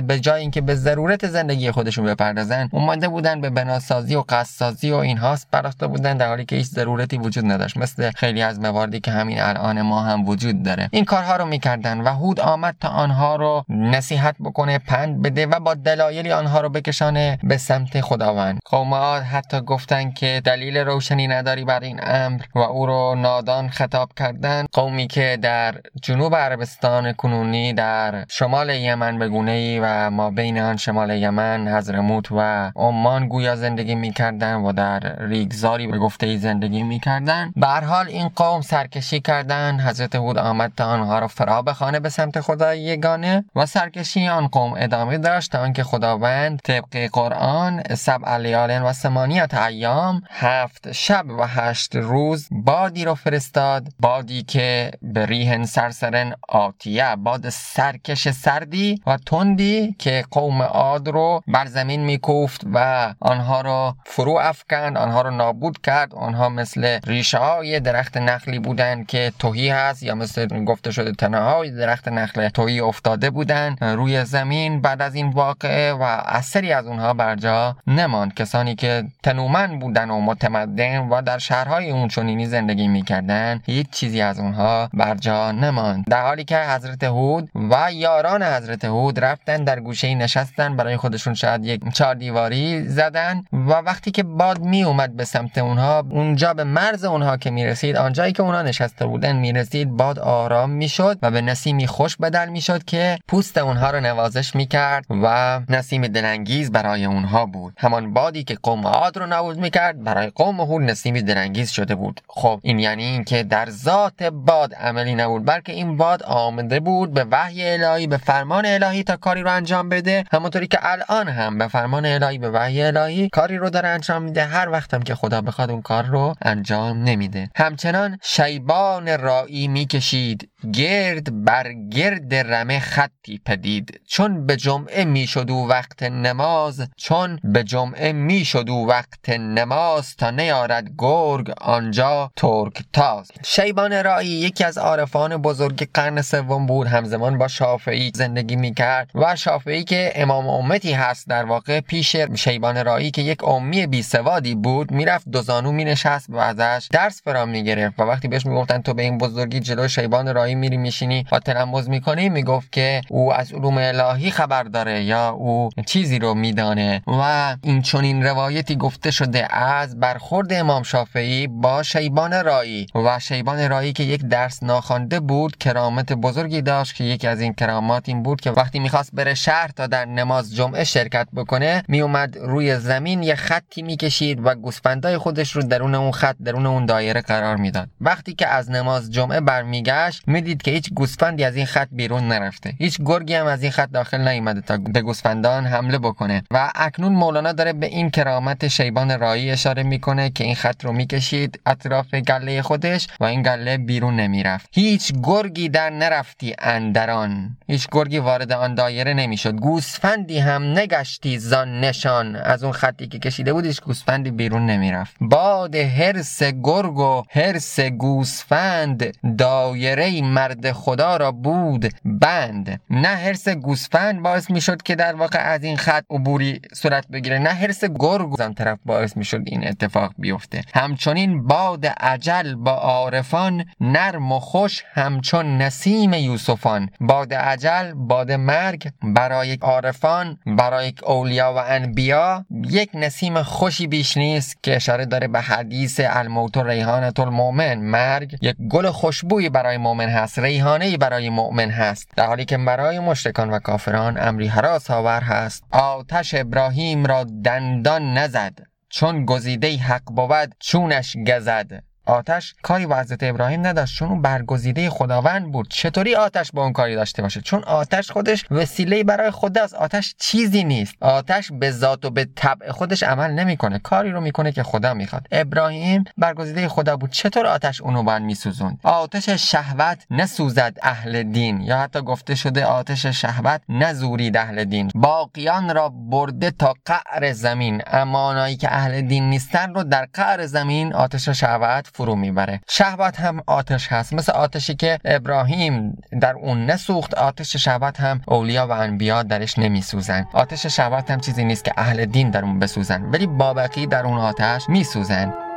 به 0.06 0.20
جای 0.20 0.40
اینکه 0.40 0.60
به 0.60 0.74
ضرورت 0.74 1.26
زندگی 1.26 1.70
خودشون 1.70 2.04
بپردازن 2.04 2.68
اومده 2.72 3.08
بودن 3.08 3.40
به 3.40 3.50
بناسازی 3.50 4.14
و 4.14 4.24
قصدسازی 4.28 4.90
و 4.90 4.96
اینها 4.96 5.36
پرداخته 5.52 5.86
بودن 5.86 6.16
در 6.16 6.28
حالی 6.28 6.44
که 6.44 6.56
هیچ 6.56 6.66
ضرورتی 6.66 7.18
وجود 7.18 7.44
نداشت 7.44 7.76
مثل 7.76 8.10
خیلی 8.16 8.42
از 8.42 8.60
مواردی 8.60 9.00
که 9.00 9.10
همین 9.10 9.40
الان 9.40 9.82
ما 9.82 10.02
هم 10.02 10.28
وجود 10.28 10.62
داره. 10.62 10.88
این 10.92 11.04
کارها 11.04 11.36
رو 11.36 11.44
می‌کردن 11.44 12.00
و 12.00 12.08
هود 12.08 12.40
آمد 12.40 12.76
تا 12.80 12.88
آنها 12.88 13.36
رو 13.36 13.64
نصیحت 13.68 14.36
بکنه 14.40 14.78
پند 14.78 15.22
بده 15.22 15.46
و 15.46 15.60
با 15.60 15.74
دلایلی 15.74 16.32
آنها 16.32 16.60
رو 16.60 16.68
بکشانه 16.68 17.38
به 17.42 17.56
سمت 17.56 18.00
خداوند. 18.00 18.58
قوم 18.64 18.94
حتی 19.32 19.60
گفتن 19.60 20.07
که 20.12 20.42
دلیل 20.44 20.76
روشنی 20.76 21.26
نداری 21.26 21.64
بر 21.64 21.80
این 21.80 22.00
امر 22.02 22.42
و 22.54 22.58
او 22.58 22.86
رو 22.86 23.14
نادان 23.14 23.68
خطاب 23.68 24.10
کردن. 24.16 24.66
قومی 24.72 25.06
که 25.06 25.38
در 25.42 25.74
جنوب 26.02 26.36
عربستان 26.36 27.12
کنونی 27.12 27.72
در 27.72 28.24
شمال 28.28 28.70
یمن 28.70 29.18
به 29.18 29.28
گونه 29.28 29.50
ای 29.50 29.80
و 29.82 30.10
ما 30.10 30.30
بین 30.30 30.58
آن 30.58 30.76
شمال 30.76 31.10
یمن 31.10 31.68
حضرموت 31.68 32.32
و 32.32 32.70
عمان 32.76 33.28
گویا 33.28 33.56
زندگی 33.56 33.94
می‌کردن 33.94 34.54
و 34.54 34.72
در 34.72 35.16
ریگزاری 35.18 35.86
به 35.86 35.98
گفته 35.98 36.26
ای 36.26 36.38
زندگی 36.38 36.82
می‌کردن. 36.82 37.52
به 37.56 37.66
حال 37.66 38.08
این 38.08 38.28
قوم 38.28 38.60
سرکشی 38.60 39.20
کردن. 39.20 39.80
حضرت 39.80 40.14
هود 40.14 40.38
آمد 40.38 40.72
تا 40.76 40.84
آنها 40.84 41.18
را 41.18 41.28
فرا 41.28 41.62
بخانه 41.62 42.00
به 42.00 42.08
سمت 42.08 42.40
خدای 42.40 42.80
یگانه 42.80 43.44
و 43.56 43.66
سرکشی 43.66 44.28
آن 44.28 44.46
قوم 44.46 44.74
ادامه 44.76 45.18
داشت 45.18 45.52
تا 45.52 45.58
آنکه 45.58 45.84
خداوند 45.84 46.60
طبق 46.64 47.08
قرآن 47.12 47.82
سبع 47.94 48.36
لیال 48.36 48.82
و 48.82 48.92
سمانیت 48.92 49.54
ایام 49.54 49.97
هفت 50.30 50.92
شب 50.92 51.26
و 51.38 51.42
هشت 51.42 51.96
روز 51.96 52.48
بادی 52.50 53.04
رو 53.04 53.14
فرستاد. 53.14 53.88
بادی 54.00 54.42
که 54.42 54.90
به 55.02 55.26
ریهن 55.26 55.64
سرسرن 55.64 56.32
آتیه 56.48 57.16
باد 57.16 57.48
سرکش 57.48 58.28
سردی 58.28 59.02
و 59.06 59.16
تندی 59.16 59.96
که 59.98 60.24
قوم 60.30 60.62
عاد 60.62 61.08
رو 61.08 61.42
بر 61.46 61.66
زمین 61.66 62.04
میکوفت 62.04 62.60
و 62.74 63.14
آنها 63.20 63.60
رو 63.60 63.94
فرو 64.06 64.38
افکند 64.42 64.96
آنها 64.96 65.22
رو 65.22 65.30
نابود 65.30 65.80
کرد. 65.82 66.14
آنها 66.14 66.48
مثل 66.48 66.98
ریشه 67.06 67.38
های 67.38 67.80
درخت 67.80 68.16
نخلی 68.16 68.58
بودند 68.58 69.06
که 69.06 69.32
توهی 69.38 69.68
هست 69.68 70.02
یا 70.02 70.14
مثل 70.14 70.64
گفته 70.64 70.90
شده 70.90 71.12
تنه 71.12 71.38
های 71.38 71.70
درخت 71.70 72.08
نخل 72.08 72.48
توهی 72.48 72.80
افتاده 72.80 73.30
بودند 73.30 73.84
روی 73.84 74.24
زمین 74.24 74.80
بعد 74.80 75.02
از 75.02 75.14
این 75.14 75.30
واقعه 75.30 75.92
و 75.92 76.02
اثری 76.24 76.72
از 76.72 76.86
اونها 76.86 77.14
بر 77.14 77.36
جا 77.36 77.76
نماند. 77.86 78.34
کسانی 78.34 78.74
که 78.74 79.04
تنومن 79.22 79.78
بودن 79.88 80.10
و 80.10 80.20
متمدن 80.20 80.98
و 80.98 81.22
در 81.22 81.38
شهرهای 81.38 81.90
اون 81.90 82.08
چنینی 82.08 82.46
زندگی 82.46 82.88
می‌کردن 82.88 83.60
هیچ 83.66 83.90
چیزی 83.90 84.20
از 84.20 84.38
اونها 84.38 84.88
بر 84.94 85.14
جا 85.14 85.52
نماند. 85.52 86.04
در 86.10 86.22
حالی 86.22 86.44
که 86.44 86.58
حضرت 86.58 87.04
هود 87.04 87.48
و 87.54 87.92
یاران 87.92 88.42
حضرت 88.42 88.84
هود 88.84 89.20
رفتن 89.20 89.64
در 89.64 89.80
گوشه 89.80 90.14
نشستن 90.14 90.76
برای 90.76 90.96
خودشون 90.96 91.34
شاید 91.34 91.64
یک 91.64 91.92
چهار 91.92 92.14
دیواری 92.14 92.88
زدن 92.88 93.44
و 93.52 93.72
وقتی 93.72 94.10
که 94.10 94.22
باد 94.22 94.60
می 94.60 94.84
اومد 94.84 95.16
به 95.16 95.24
سمت 95.24 95.58
اونها 95.58 96.04
اونجا 96.10 96.54
به 96.54 96.64
مرز 96.64 97.04
اونها 97.04 97.36
که 97.36 97.50
می‌رسید 97.50 97.96
آنجایی 97.96 98.32
که 98.32 98.42
اونها 98.42 98.62
نشسته 98.62 99.06
بودن 99.06 99.36
می‌رسید 99.36 99.90
باد 99.90 100.18
آرام 100.18 100.70
می‌شد 100.70 101.18
و 101.22 101.30
به 101.30 101.40
نسیمی 101.40 101.86
خوش 101.86 102.16
بدل 102.16 102.48
می‌شد 102.48 102.84
که 102.84 103.18
پوست 103.28 103.58
اونها 103.58 103.90
رو 103.90 104.00
نوازش 104.00 104.54
می‌کرد 104.54 105.04
و 105.10 105.60
نسیم 105.68 106.06
دلانگیز 106.06 106.72
برای 106.72 107.04
اونها 107.04 107.46
بود. 107.46 107.74
همان 107.78 108.12
بادی 108.12 108.44
که 108.44 108.58
قوم 108.62 108.86
عاد 108.86 109.18
رو 109.18 109.26
نابود 109.26 109.58
می‌کرد 109.78 110.04
برای 110.04 110.30
قوم 110.34 110.60
هود 110.60 110.82
نسیمی 110.82 111.22
دلانگیز 111.22 111.70
شده 111.70 111.94
بود. 111.94 112.20
خب 112.28 112.60
این 112.62 112.78
یعنی 112.78 113.04
اینکه 113.04 113.42
در 113.42 113.70
ذات 113.70 114.22
باد 114.22 114.74
عملی 114.74 115.14
نبود 115.14 115.44
بلکه 115.44 115.72
این 115.72 115.96
باد 115.96 116.22
آمده 116.22 116.80
بود 116.80 117.14
به 117.14 117.26
وحی 117.30 117.68
الهی 117.68 118.06
به 118.06 118.16
فرمان 118.16 118.66
الهی 118.66 119.02
تا 119.02 119.16
کاری 119.16 119.42
رو 119.42 119.50
انجام 119.50 119.88
بده. 119.88 120.24
همونطوری 120.32 120.66
که 120.66 120.78
الان 120.82 121.28
هم 121.28 121.58
به 121.58 121.68
فرمان 121.68 122.06
الهی 122.06 122.38
به 122.38 122.50
وحی 122.50 122.82
الهی 122.82 123.28
کاری 123.28 123.56
رو 123.56 123.70
داره 123.70 123.88
انجام 123.88 124.22
میده. 124.22 124.44
هر 124.44 124.68
وقتم 124.68 125.00
که 125.00 125.14
خدا 125.14 125.40
بخواد 125.40 125.70
اون 125.70 125.82
کار 125.82 126.04
رو 126.04 126.34
انجام 126.42 127.02
نمیده. 127.02 127.50
همچنان 127.56 128.18
شیبان 128.22 129.18
رایی 129.18 129.68
می‌کشید. 129.68 130.48
گرد 130.72 131.44
بر 131.44 131.72
گرد 131.72 132.34
رمه 132.34 132.80
خطی 132.80 133.40
پدید. 133.44 134.00
چون 134.06 134.46
به 134.46 134.56
جمعه 134.56 135.04
می‌شد 135.04 135.50
و 135.50 135.54
وقت 135.54 136.02
نماز 136.02 136.88
چون 136.96 137.40
به 137.44 137.64
جمعه 137.64 138.12
می‌شد 138.12 138.68
و 138.68 138.74
وقت 138.74 139.28
نماز 139.28 140.16
تا 140.16 140.30
نیارد 140.30 140.90
گرگ 140.98 141.50
آنجا 141.60 142.30
ترک 142.36 142.82
تاز 142.92 143.30
شیبان 143.44 144.04
رایی 144.04 144.28
یکی 144.28 144.64
از 144.64 144.78
عارفان 144.78 145.36
بزرگ 145.36 145.88
قرن 145.94 146.22
سوم 146.22 146.66
بود. 146.66 146.86
همزمان 146.86 147.38
با 147.38 147.48
شافعی 147.48 148.12
زندگی 148.14 148.56
می‌کرد 148.56 149.10
و 149.14 149.36
شافعی 149.36 149.84
که 149.84 150.12
امام 150.14 150.48
امتی 150.48 150.92
هست 150.92 151.28
در 151.28 151.44
واقع 151.44 151.80
پیش 151.80 152.16
شیبان 152.16 152.84
رایی 152.84 153.10
که 153.10 153.22
یک 153.22 153.44
امی 153.44 153.86
بی 153.86 154.02
سوادی 154.02 154.54
بود 154.54 154.90
می‌رفت 154.90 155.28
دو 155.28 155.42
زانو 155.42 155.72
مینشست 155.72 156.30
و 156.30 156.36
ازش 156.36 156.88
درس 156.92 157.22
فرا 157.22 157.46
می‌گرفت 157.46 158.00
و 158.00 158.02
وقتی 158.02 158.28
بهش 158.28 158.46
می‌گفتن 158.46 158.82
تو 158.82 158.94
به 158.94 159.02
این 159.02 159.18
بزرگی 159.18 159.60
جلو 159.60 159.88
شیبان 159.88 160.34
رایی 160.34 160.47
میری 160.54 160.76
میشینی 160.76 161.24
و 161.32 161.38
تلمز 161.38 161.88
می‌کنی 161.88 162.28
می‌گفت 162.28 162.72
که 162.72 163.00
او 163.08 163.32
از 163.34 163.52
علوم 163.52 163.78
الهی 163.78 164.30
خبر 164.30 164.62
داره 164.62 165.02
یا 165.02 165.28
او 165.30 165.70
چیزی 165.86 166.18
رو 166.18 166.34
میدانه. 166.34 167.02
و 167.06 167.56
این 167.62 167.82
چنین 167.82 168.22
روایتی 168.24 168.76
گفته 168.76 169.10
شده 169.10 169.54
از 169.54 170.00
برخورد 170.00 170.52
امام 170.52 170.82
شافعی 170.82 171.46
با 171.46 171.82
شیبان 171.82 172.44
رایی 172.44 172.86
و 172.94 173.18
شیبان 173.18 173.68
رایی 173.68 173.92
که 173.92 174.02
یک 174.02 174.24
درس 174.24 174.62
ناخوانده 174.62 175.20
بود 175.20 175.56
کرامت 175.56 176.12
بزرگی 176.12 176.62
داشت 176.62 176.94
که 176.94 177.04
یکی 177.04 177.26
از 177.26 177.40
این 177.40 177.54
کرامات 177.54 178.08
این 178.08 178.22
بود 178.22 178.40
که 178.40 178.50
وقتی 178.50 178.78
می‌خواست 178.78 179.10
بره 179.14 179.34
شهر 179.34 179.68
تا 179.68 179.86
در 179.86 180.04
نماز 180.04 180.54
جمعه 180.54 180.84
شرکت 180.84 181.28
بکنه 181.36 181.82
میومد 181.88 182.38
روی 182.38 182.76
زمین 182.76 183.22
یه 183.22 183.34
خطی 183.34 183.82
می‌کشید 183.82 184.46
و 184.46 184.54
گوسفندای 184.54 185.18
خودش 185.18 185.52
رو 185.52 185.62
درون 185.62 185.94
اون 185.94 186.12
خط 186.12 186.36
درون 186.44 186.66
اون 186.66 186.86
دایره 186.86 187.20
قرار 187.20 187.56
می‌داد. 187.56 187.88
وقتی 188.00 188.34
که 188.34 188.46
از 188.46 188.70
نماز 188.70 189.12
جمعه 189.12 189.40
برمیگشت 189.40 190.22
می‌دید 190.38 190.62
که 190.62 190.70
هیچ 190.70 190.90
گوسفندی 190.94 191.44
از 191.44 191.56
این 191.56 191.66
خط 191.66 191.88
بیرون 191.92 192.28
نرفته. 192.28 192.74
هیچ 192.78 192.98
گرگی 193.04 193.34
هم 193.34 193.46
از 193.46 193.62
این 193.62 193.72
خط 193.72 193.90
داخل 193.90 194.28
نیومده 194.28 194.60
تا 194.60 194.76
به 194.76 195.02
گوسفندان 195.02 195.66
حمله 195.66 195.98
بکنه. 195.98 196.42
و 196.50 196.72
اکنون 196.74 197.12
مولانا 197.12 197.52
داره 197.52 197.72
به 197.72 197.86
این 197.86 198.10
کرامت 198.10 198.68
شیبان 198.68 199.20
رایی 199.20 199.50
اشاره 199.50 199.82
می‌کنه 199.82 200.30
که 200.30 200.44
این 200.44 200.54
خط 200.54 200.84
رو 200.84 200.92
می‌کشید 200.92 201.60
اطراف 201.66 202.14
گله 202.14 202.62
خودش 202.62 203.06
و 203.20 203.24
این 203.24 203.42
گله 203.42 203.78
بیرون 203.78 204.16
نمی‌رفت. 204.16 204.68
هیچ 204.72 205.12
گرگی 205.22 205.68
در 205.68 205.90
نرفتی 205.90 206.54
اندران. 206.58 207.56
هیچ 207.66 207.88
گرگی 207.92 208.18
وارد 208.18 208.52
آن 208.52 208.74
دایره 208.74 209.14
نمی‌شد. 209.14 209.54
گوسفندی 209.54 210.38
هم 210.38 210.62
نگشتی 210.78 211.38
زان 211.38 211.80
نشان. 211.80 212.36
از 212.36 212.64
اون 212.64 212.72
خطی 212.72 213.06
که 213.06 213.18
کشیده 213.18 213.52
بود 213.52 213.80
گوسفندی 213.80 214.30
بیرون 214.30 214.66
نمی‌رفت. 214.66 215.16
باد 215.20 215.74
هرس 215.74 216.42
گرگ 216.42 216.98
و 216.98 217.22
هرس 217.30 217.80
گوسفند 217.80 219.14
دایره 219.38 220.04
مرد 220.28 220.72
خدا 220.72 221.16
را 221.16 221.32
بود 221.32 221.92
بند. 222.04 222.80
نه 222.90 223.08
هرس 223.08 223.48
گوسفند 223.48 224.22
باعث 224.22 224.50
می‌شد 224.50 224.82
که 224.82 224.94
در 224.94 225.14
واقع 225.14 225.38
از 225.38 225.64
این 225.64 225.76
خط 225.76 226.04
عبوری 226.10 226.60
صورت 226.74 227.08
بگیره. 227.08 227.38
نه 227.38 227.50
هرس 227.50 227.84
گرگ 227.84 228.40
هم 228.40 228.52
طرف 228.52 228.78
باعث 228.84 229.16
می‌شد 229.16 229.42
این 229.46 229.68
اتفاق 229.68 230.14
بیفته. 230.18 230.62
همچنین 230.74 231.46
باد 231.46 231.86
عجل 231.86 232.54
با 232.54 232.72
عارفان 232.72 233.64
نرم 233.80 234.32
و 234.32 234.40
خوش 234.40 234.84
همچون 234.92 235.58
نسیم 235.58 236.14
یوسفان. 236.14 236.90
باد 237.00 237.34
عجل 237.34 237.92
باد 237.92 238.32
مرگ 238.32 238.90
برای 239.02 239.58
عارفان 239.60 240.38
برای 240.46 240.92
اولیا 241.06 241.54
و 241.56 241.56
انبیا 241.68 242.46
یک 242.70 242.90
نسیم 242.94 243.42
خوشی 243.42 243.86
بیش 243.86 244.16
نیست 244.16 244.62
که 244.62 244.76
اشاره 244.76 245.06
داره 245.06 245.28
به 245.28 245.40
حدیث 245.40 246.00
الموت 246.04 246.56
و 246.56 246.62
ریحانت 246.62 247.20
المؤمن. 247.20 247.74
مرگ 247.74 248.36
یک 248.42 248.56
گل 248.70 248.90
خوشبوی 248.90 249.48
برای 249.48 249.76
مؤمن 249.76 250.08
هست 250.18 250.38
ریحانه 250.38 250.96
برای 250.96 251.30
مؤمن 251.30 251.70
هست. 251.70 252.08
در 252.16 252.26
حالی 252.26 252.44
که 252.44 252.58
برای 252.58 252.98
مشرکان 252.98 253.50
و 253.50 253.58
کافران 253.58 254.20
امری 254.20 254.46
حراس 254.46 254.90
آور 254.90 255.20
هست. 255.20 255.64
آتش 255.70 256.34
ابراهیم 256.34 257.06
را 257.06 257.24
دندان 257.44 258.18
نزد 258.18 258.58
چون 258.88 259.24
گزیده 259.24 259.76
حق 259.76 260.04
بود 260.04 260.54
چونش 260.60 261.16
گزد. 261.26 261.87
آتش 262.08 262.54
کاری 262.62 262.86
با 262.86 262.96
حضرت 262.96 263.22
ابراهیم 263.22 263.66
نداشت 263.66 263.98
چون 263.98 264.08
اون 264.08 264.22
برگزیده 264.22 264.90
خداوند 264.90 265.52
بود. 265.52 265.68
چطوری 265.70 266.14
آتش 266.14 266.50
با 266.54 266.62
اون 266.62 266.72
کاری 266.72 266.94
داشته 266.94 267.22
باشه؟ 267.22 267.40
چون 267.40 267.64
آتش 267.64 268.10
خودش 268.10 268.44
وسیله 268.50 269.04
برای 269.04 269.30
خداست. 269.30 269.74
آتش 269.74 270.14
چیزی 270.18 270.64
نیست. 270.64 270.94
آتش 271.00 271.50
به 271.52 271.70
ذات 271.70 272.04
و 272.04 272.10
به 272.10 272.28
طبع 272.36 272.72
خودش 272.72 273.02
عمل 273.02 273.30
نمی‌کنه. 273.30 273.78
کاری 273.78 274.10
رو 274.10 274.20
می‌کنه 274.20 274.52
که 274.52 274.62
خدا 274.62 274.94
می‌خواد. 274.94 275.26
ابراهیم 275.32 276.04
برگزیده 276.18 276.68
خدا 276.68 276.96
بود. 276.96 277.10
چطور 277.10 277.46
آتش 277.46 277.80
اونو 277.80 278.02
باید 278.02 278.22
میسوزوند؟ 278.22 278.80
آتش 278.82 279.28
شهوت 279.30 280.06
نسوزد 280.10 280.76
اهل 280.82 281.22
دین. 281.22 281.60
یا 281.60 281.78
حتی 281.78 282.00
گفته 282.00 282.34
شده 282.34 282.64
آتش 282.64 283.06
شهوت 283.06 283.60
نزورید 283.68 284.36
اهل 284.36 284.64
دین. 284.64 284.90
باقیان 284.94 285.74
را 285.74 285.88
برده 285.88 286.50
تا 286.50 286.74
قعر 286.84 287.32
زمین. 287.32 287.82
امانایی 287.86 288.56
که 288.56 288.72
اهل 288.72 289.00
دین 289.00 289.30
نیستن 289.30 289.74
رو 289.74 289.82
در 289.82 290.08
قعر 290.12 290.46
زمین 290.46 290.94
آتش 290.94 291.28
شهوت 291.28 291.88
فرو 291.98 292.14
می‌بره. 292.16 292.60
شهوت 292.68 293.20
هم 293.20 293.42
آتش 293.46 293.92
هست. 293.92 294.12
مثل 294.12 294.32
آتشی 294.32 294.74
که 294.74 294.98
ابراهیم 295.04 296.02
در 296.20 296.34
اون 296.34 296.66
نسوخت 296.66 297.14
آتش 297.14 297.56
شهوت 297.56 298.00
هم 298.00 298.20
اولیا 298.28 298.66
و 298.66 298.70
انبیا 298.70 299.22
درش 299.22 299.58
نمیسوزن. 299.58 300.26
آتش 300.32 300.66
شهوت 300.66 301.10
هم 301.10 301.20
چیزی 301.20 301.44
نیست 301.44 301.64
که 301.64 301.72
اهل 301.76 302.04
دین 302.04 302.30
در 302.30 302.44
اون 302.44 302.58
بسوزن 302.58 303.02
ولی 303.02 303.26
بابقی 303.26 303.86
در 303.86 304.06
اون 304.06 304.18
آتش 304.18 304.68
میسوزن. 304.68 305.47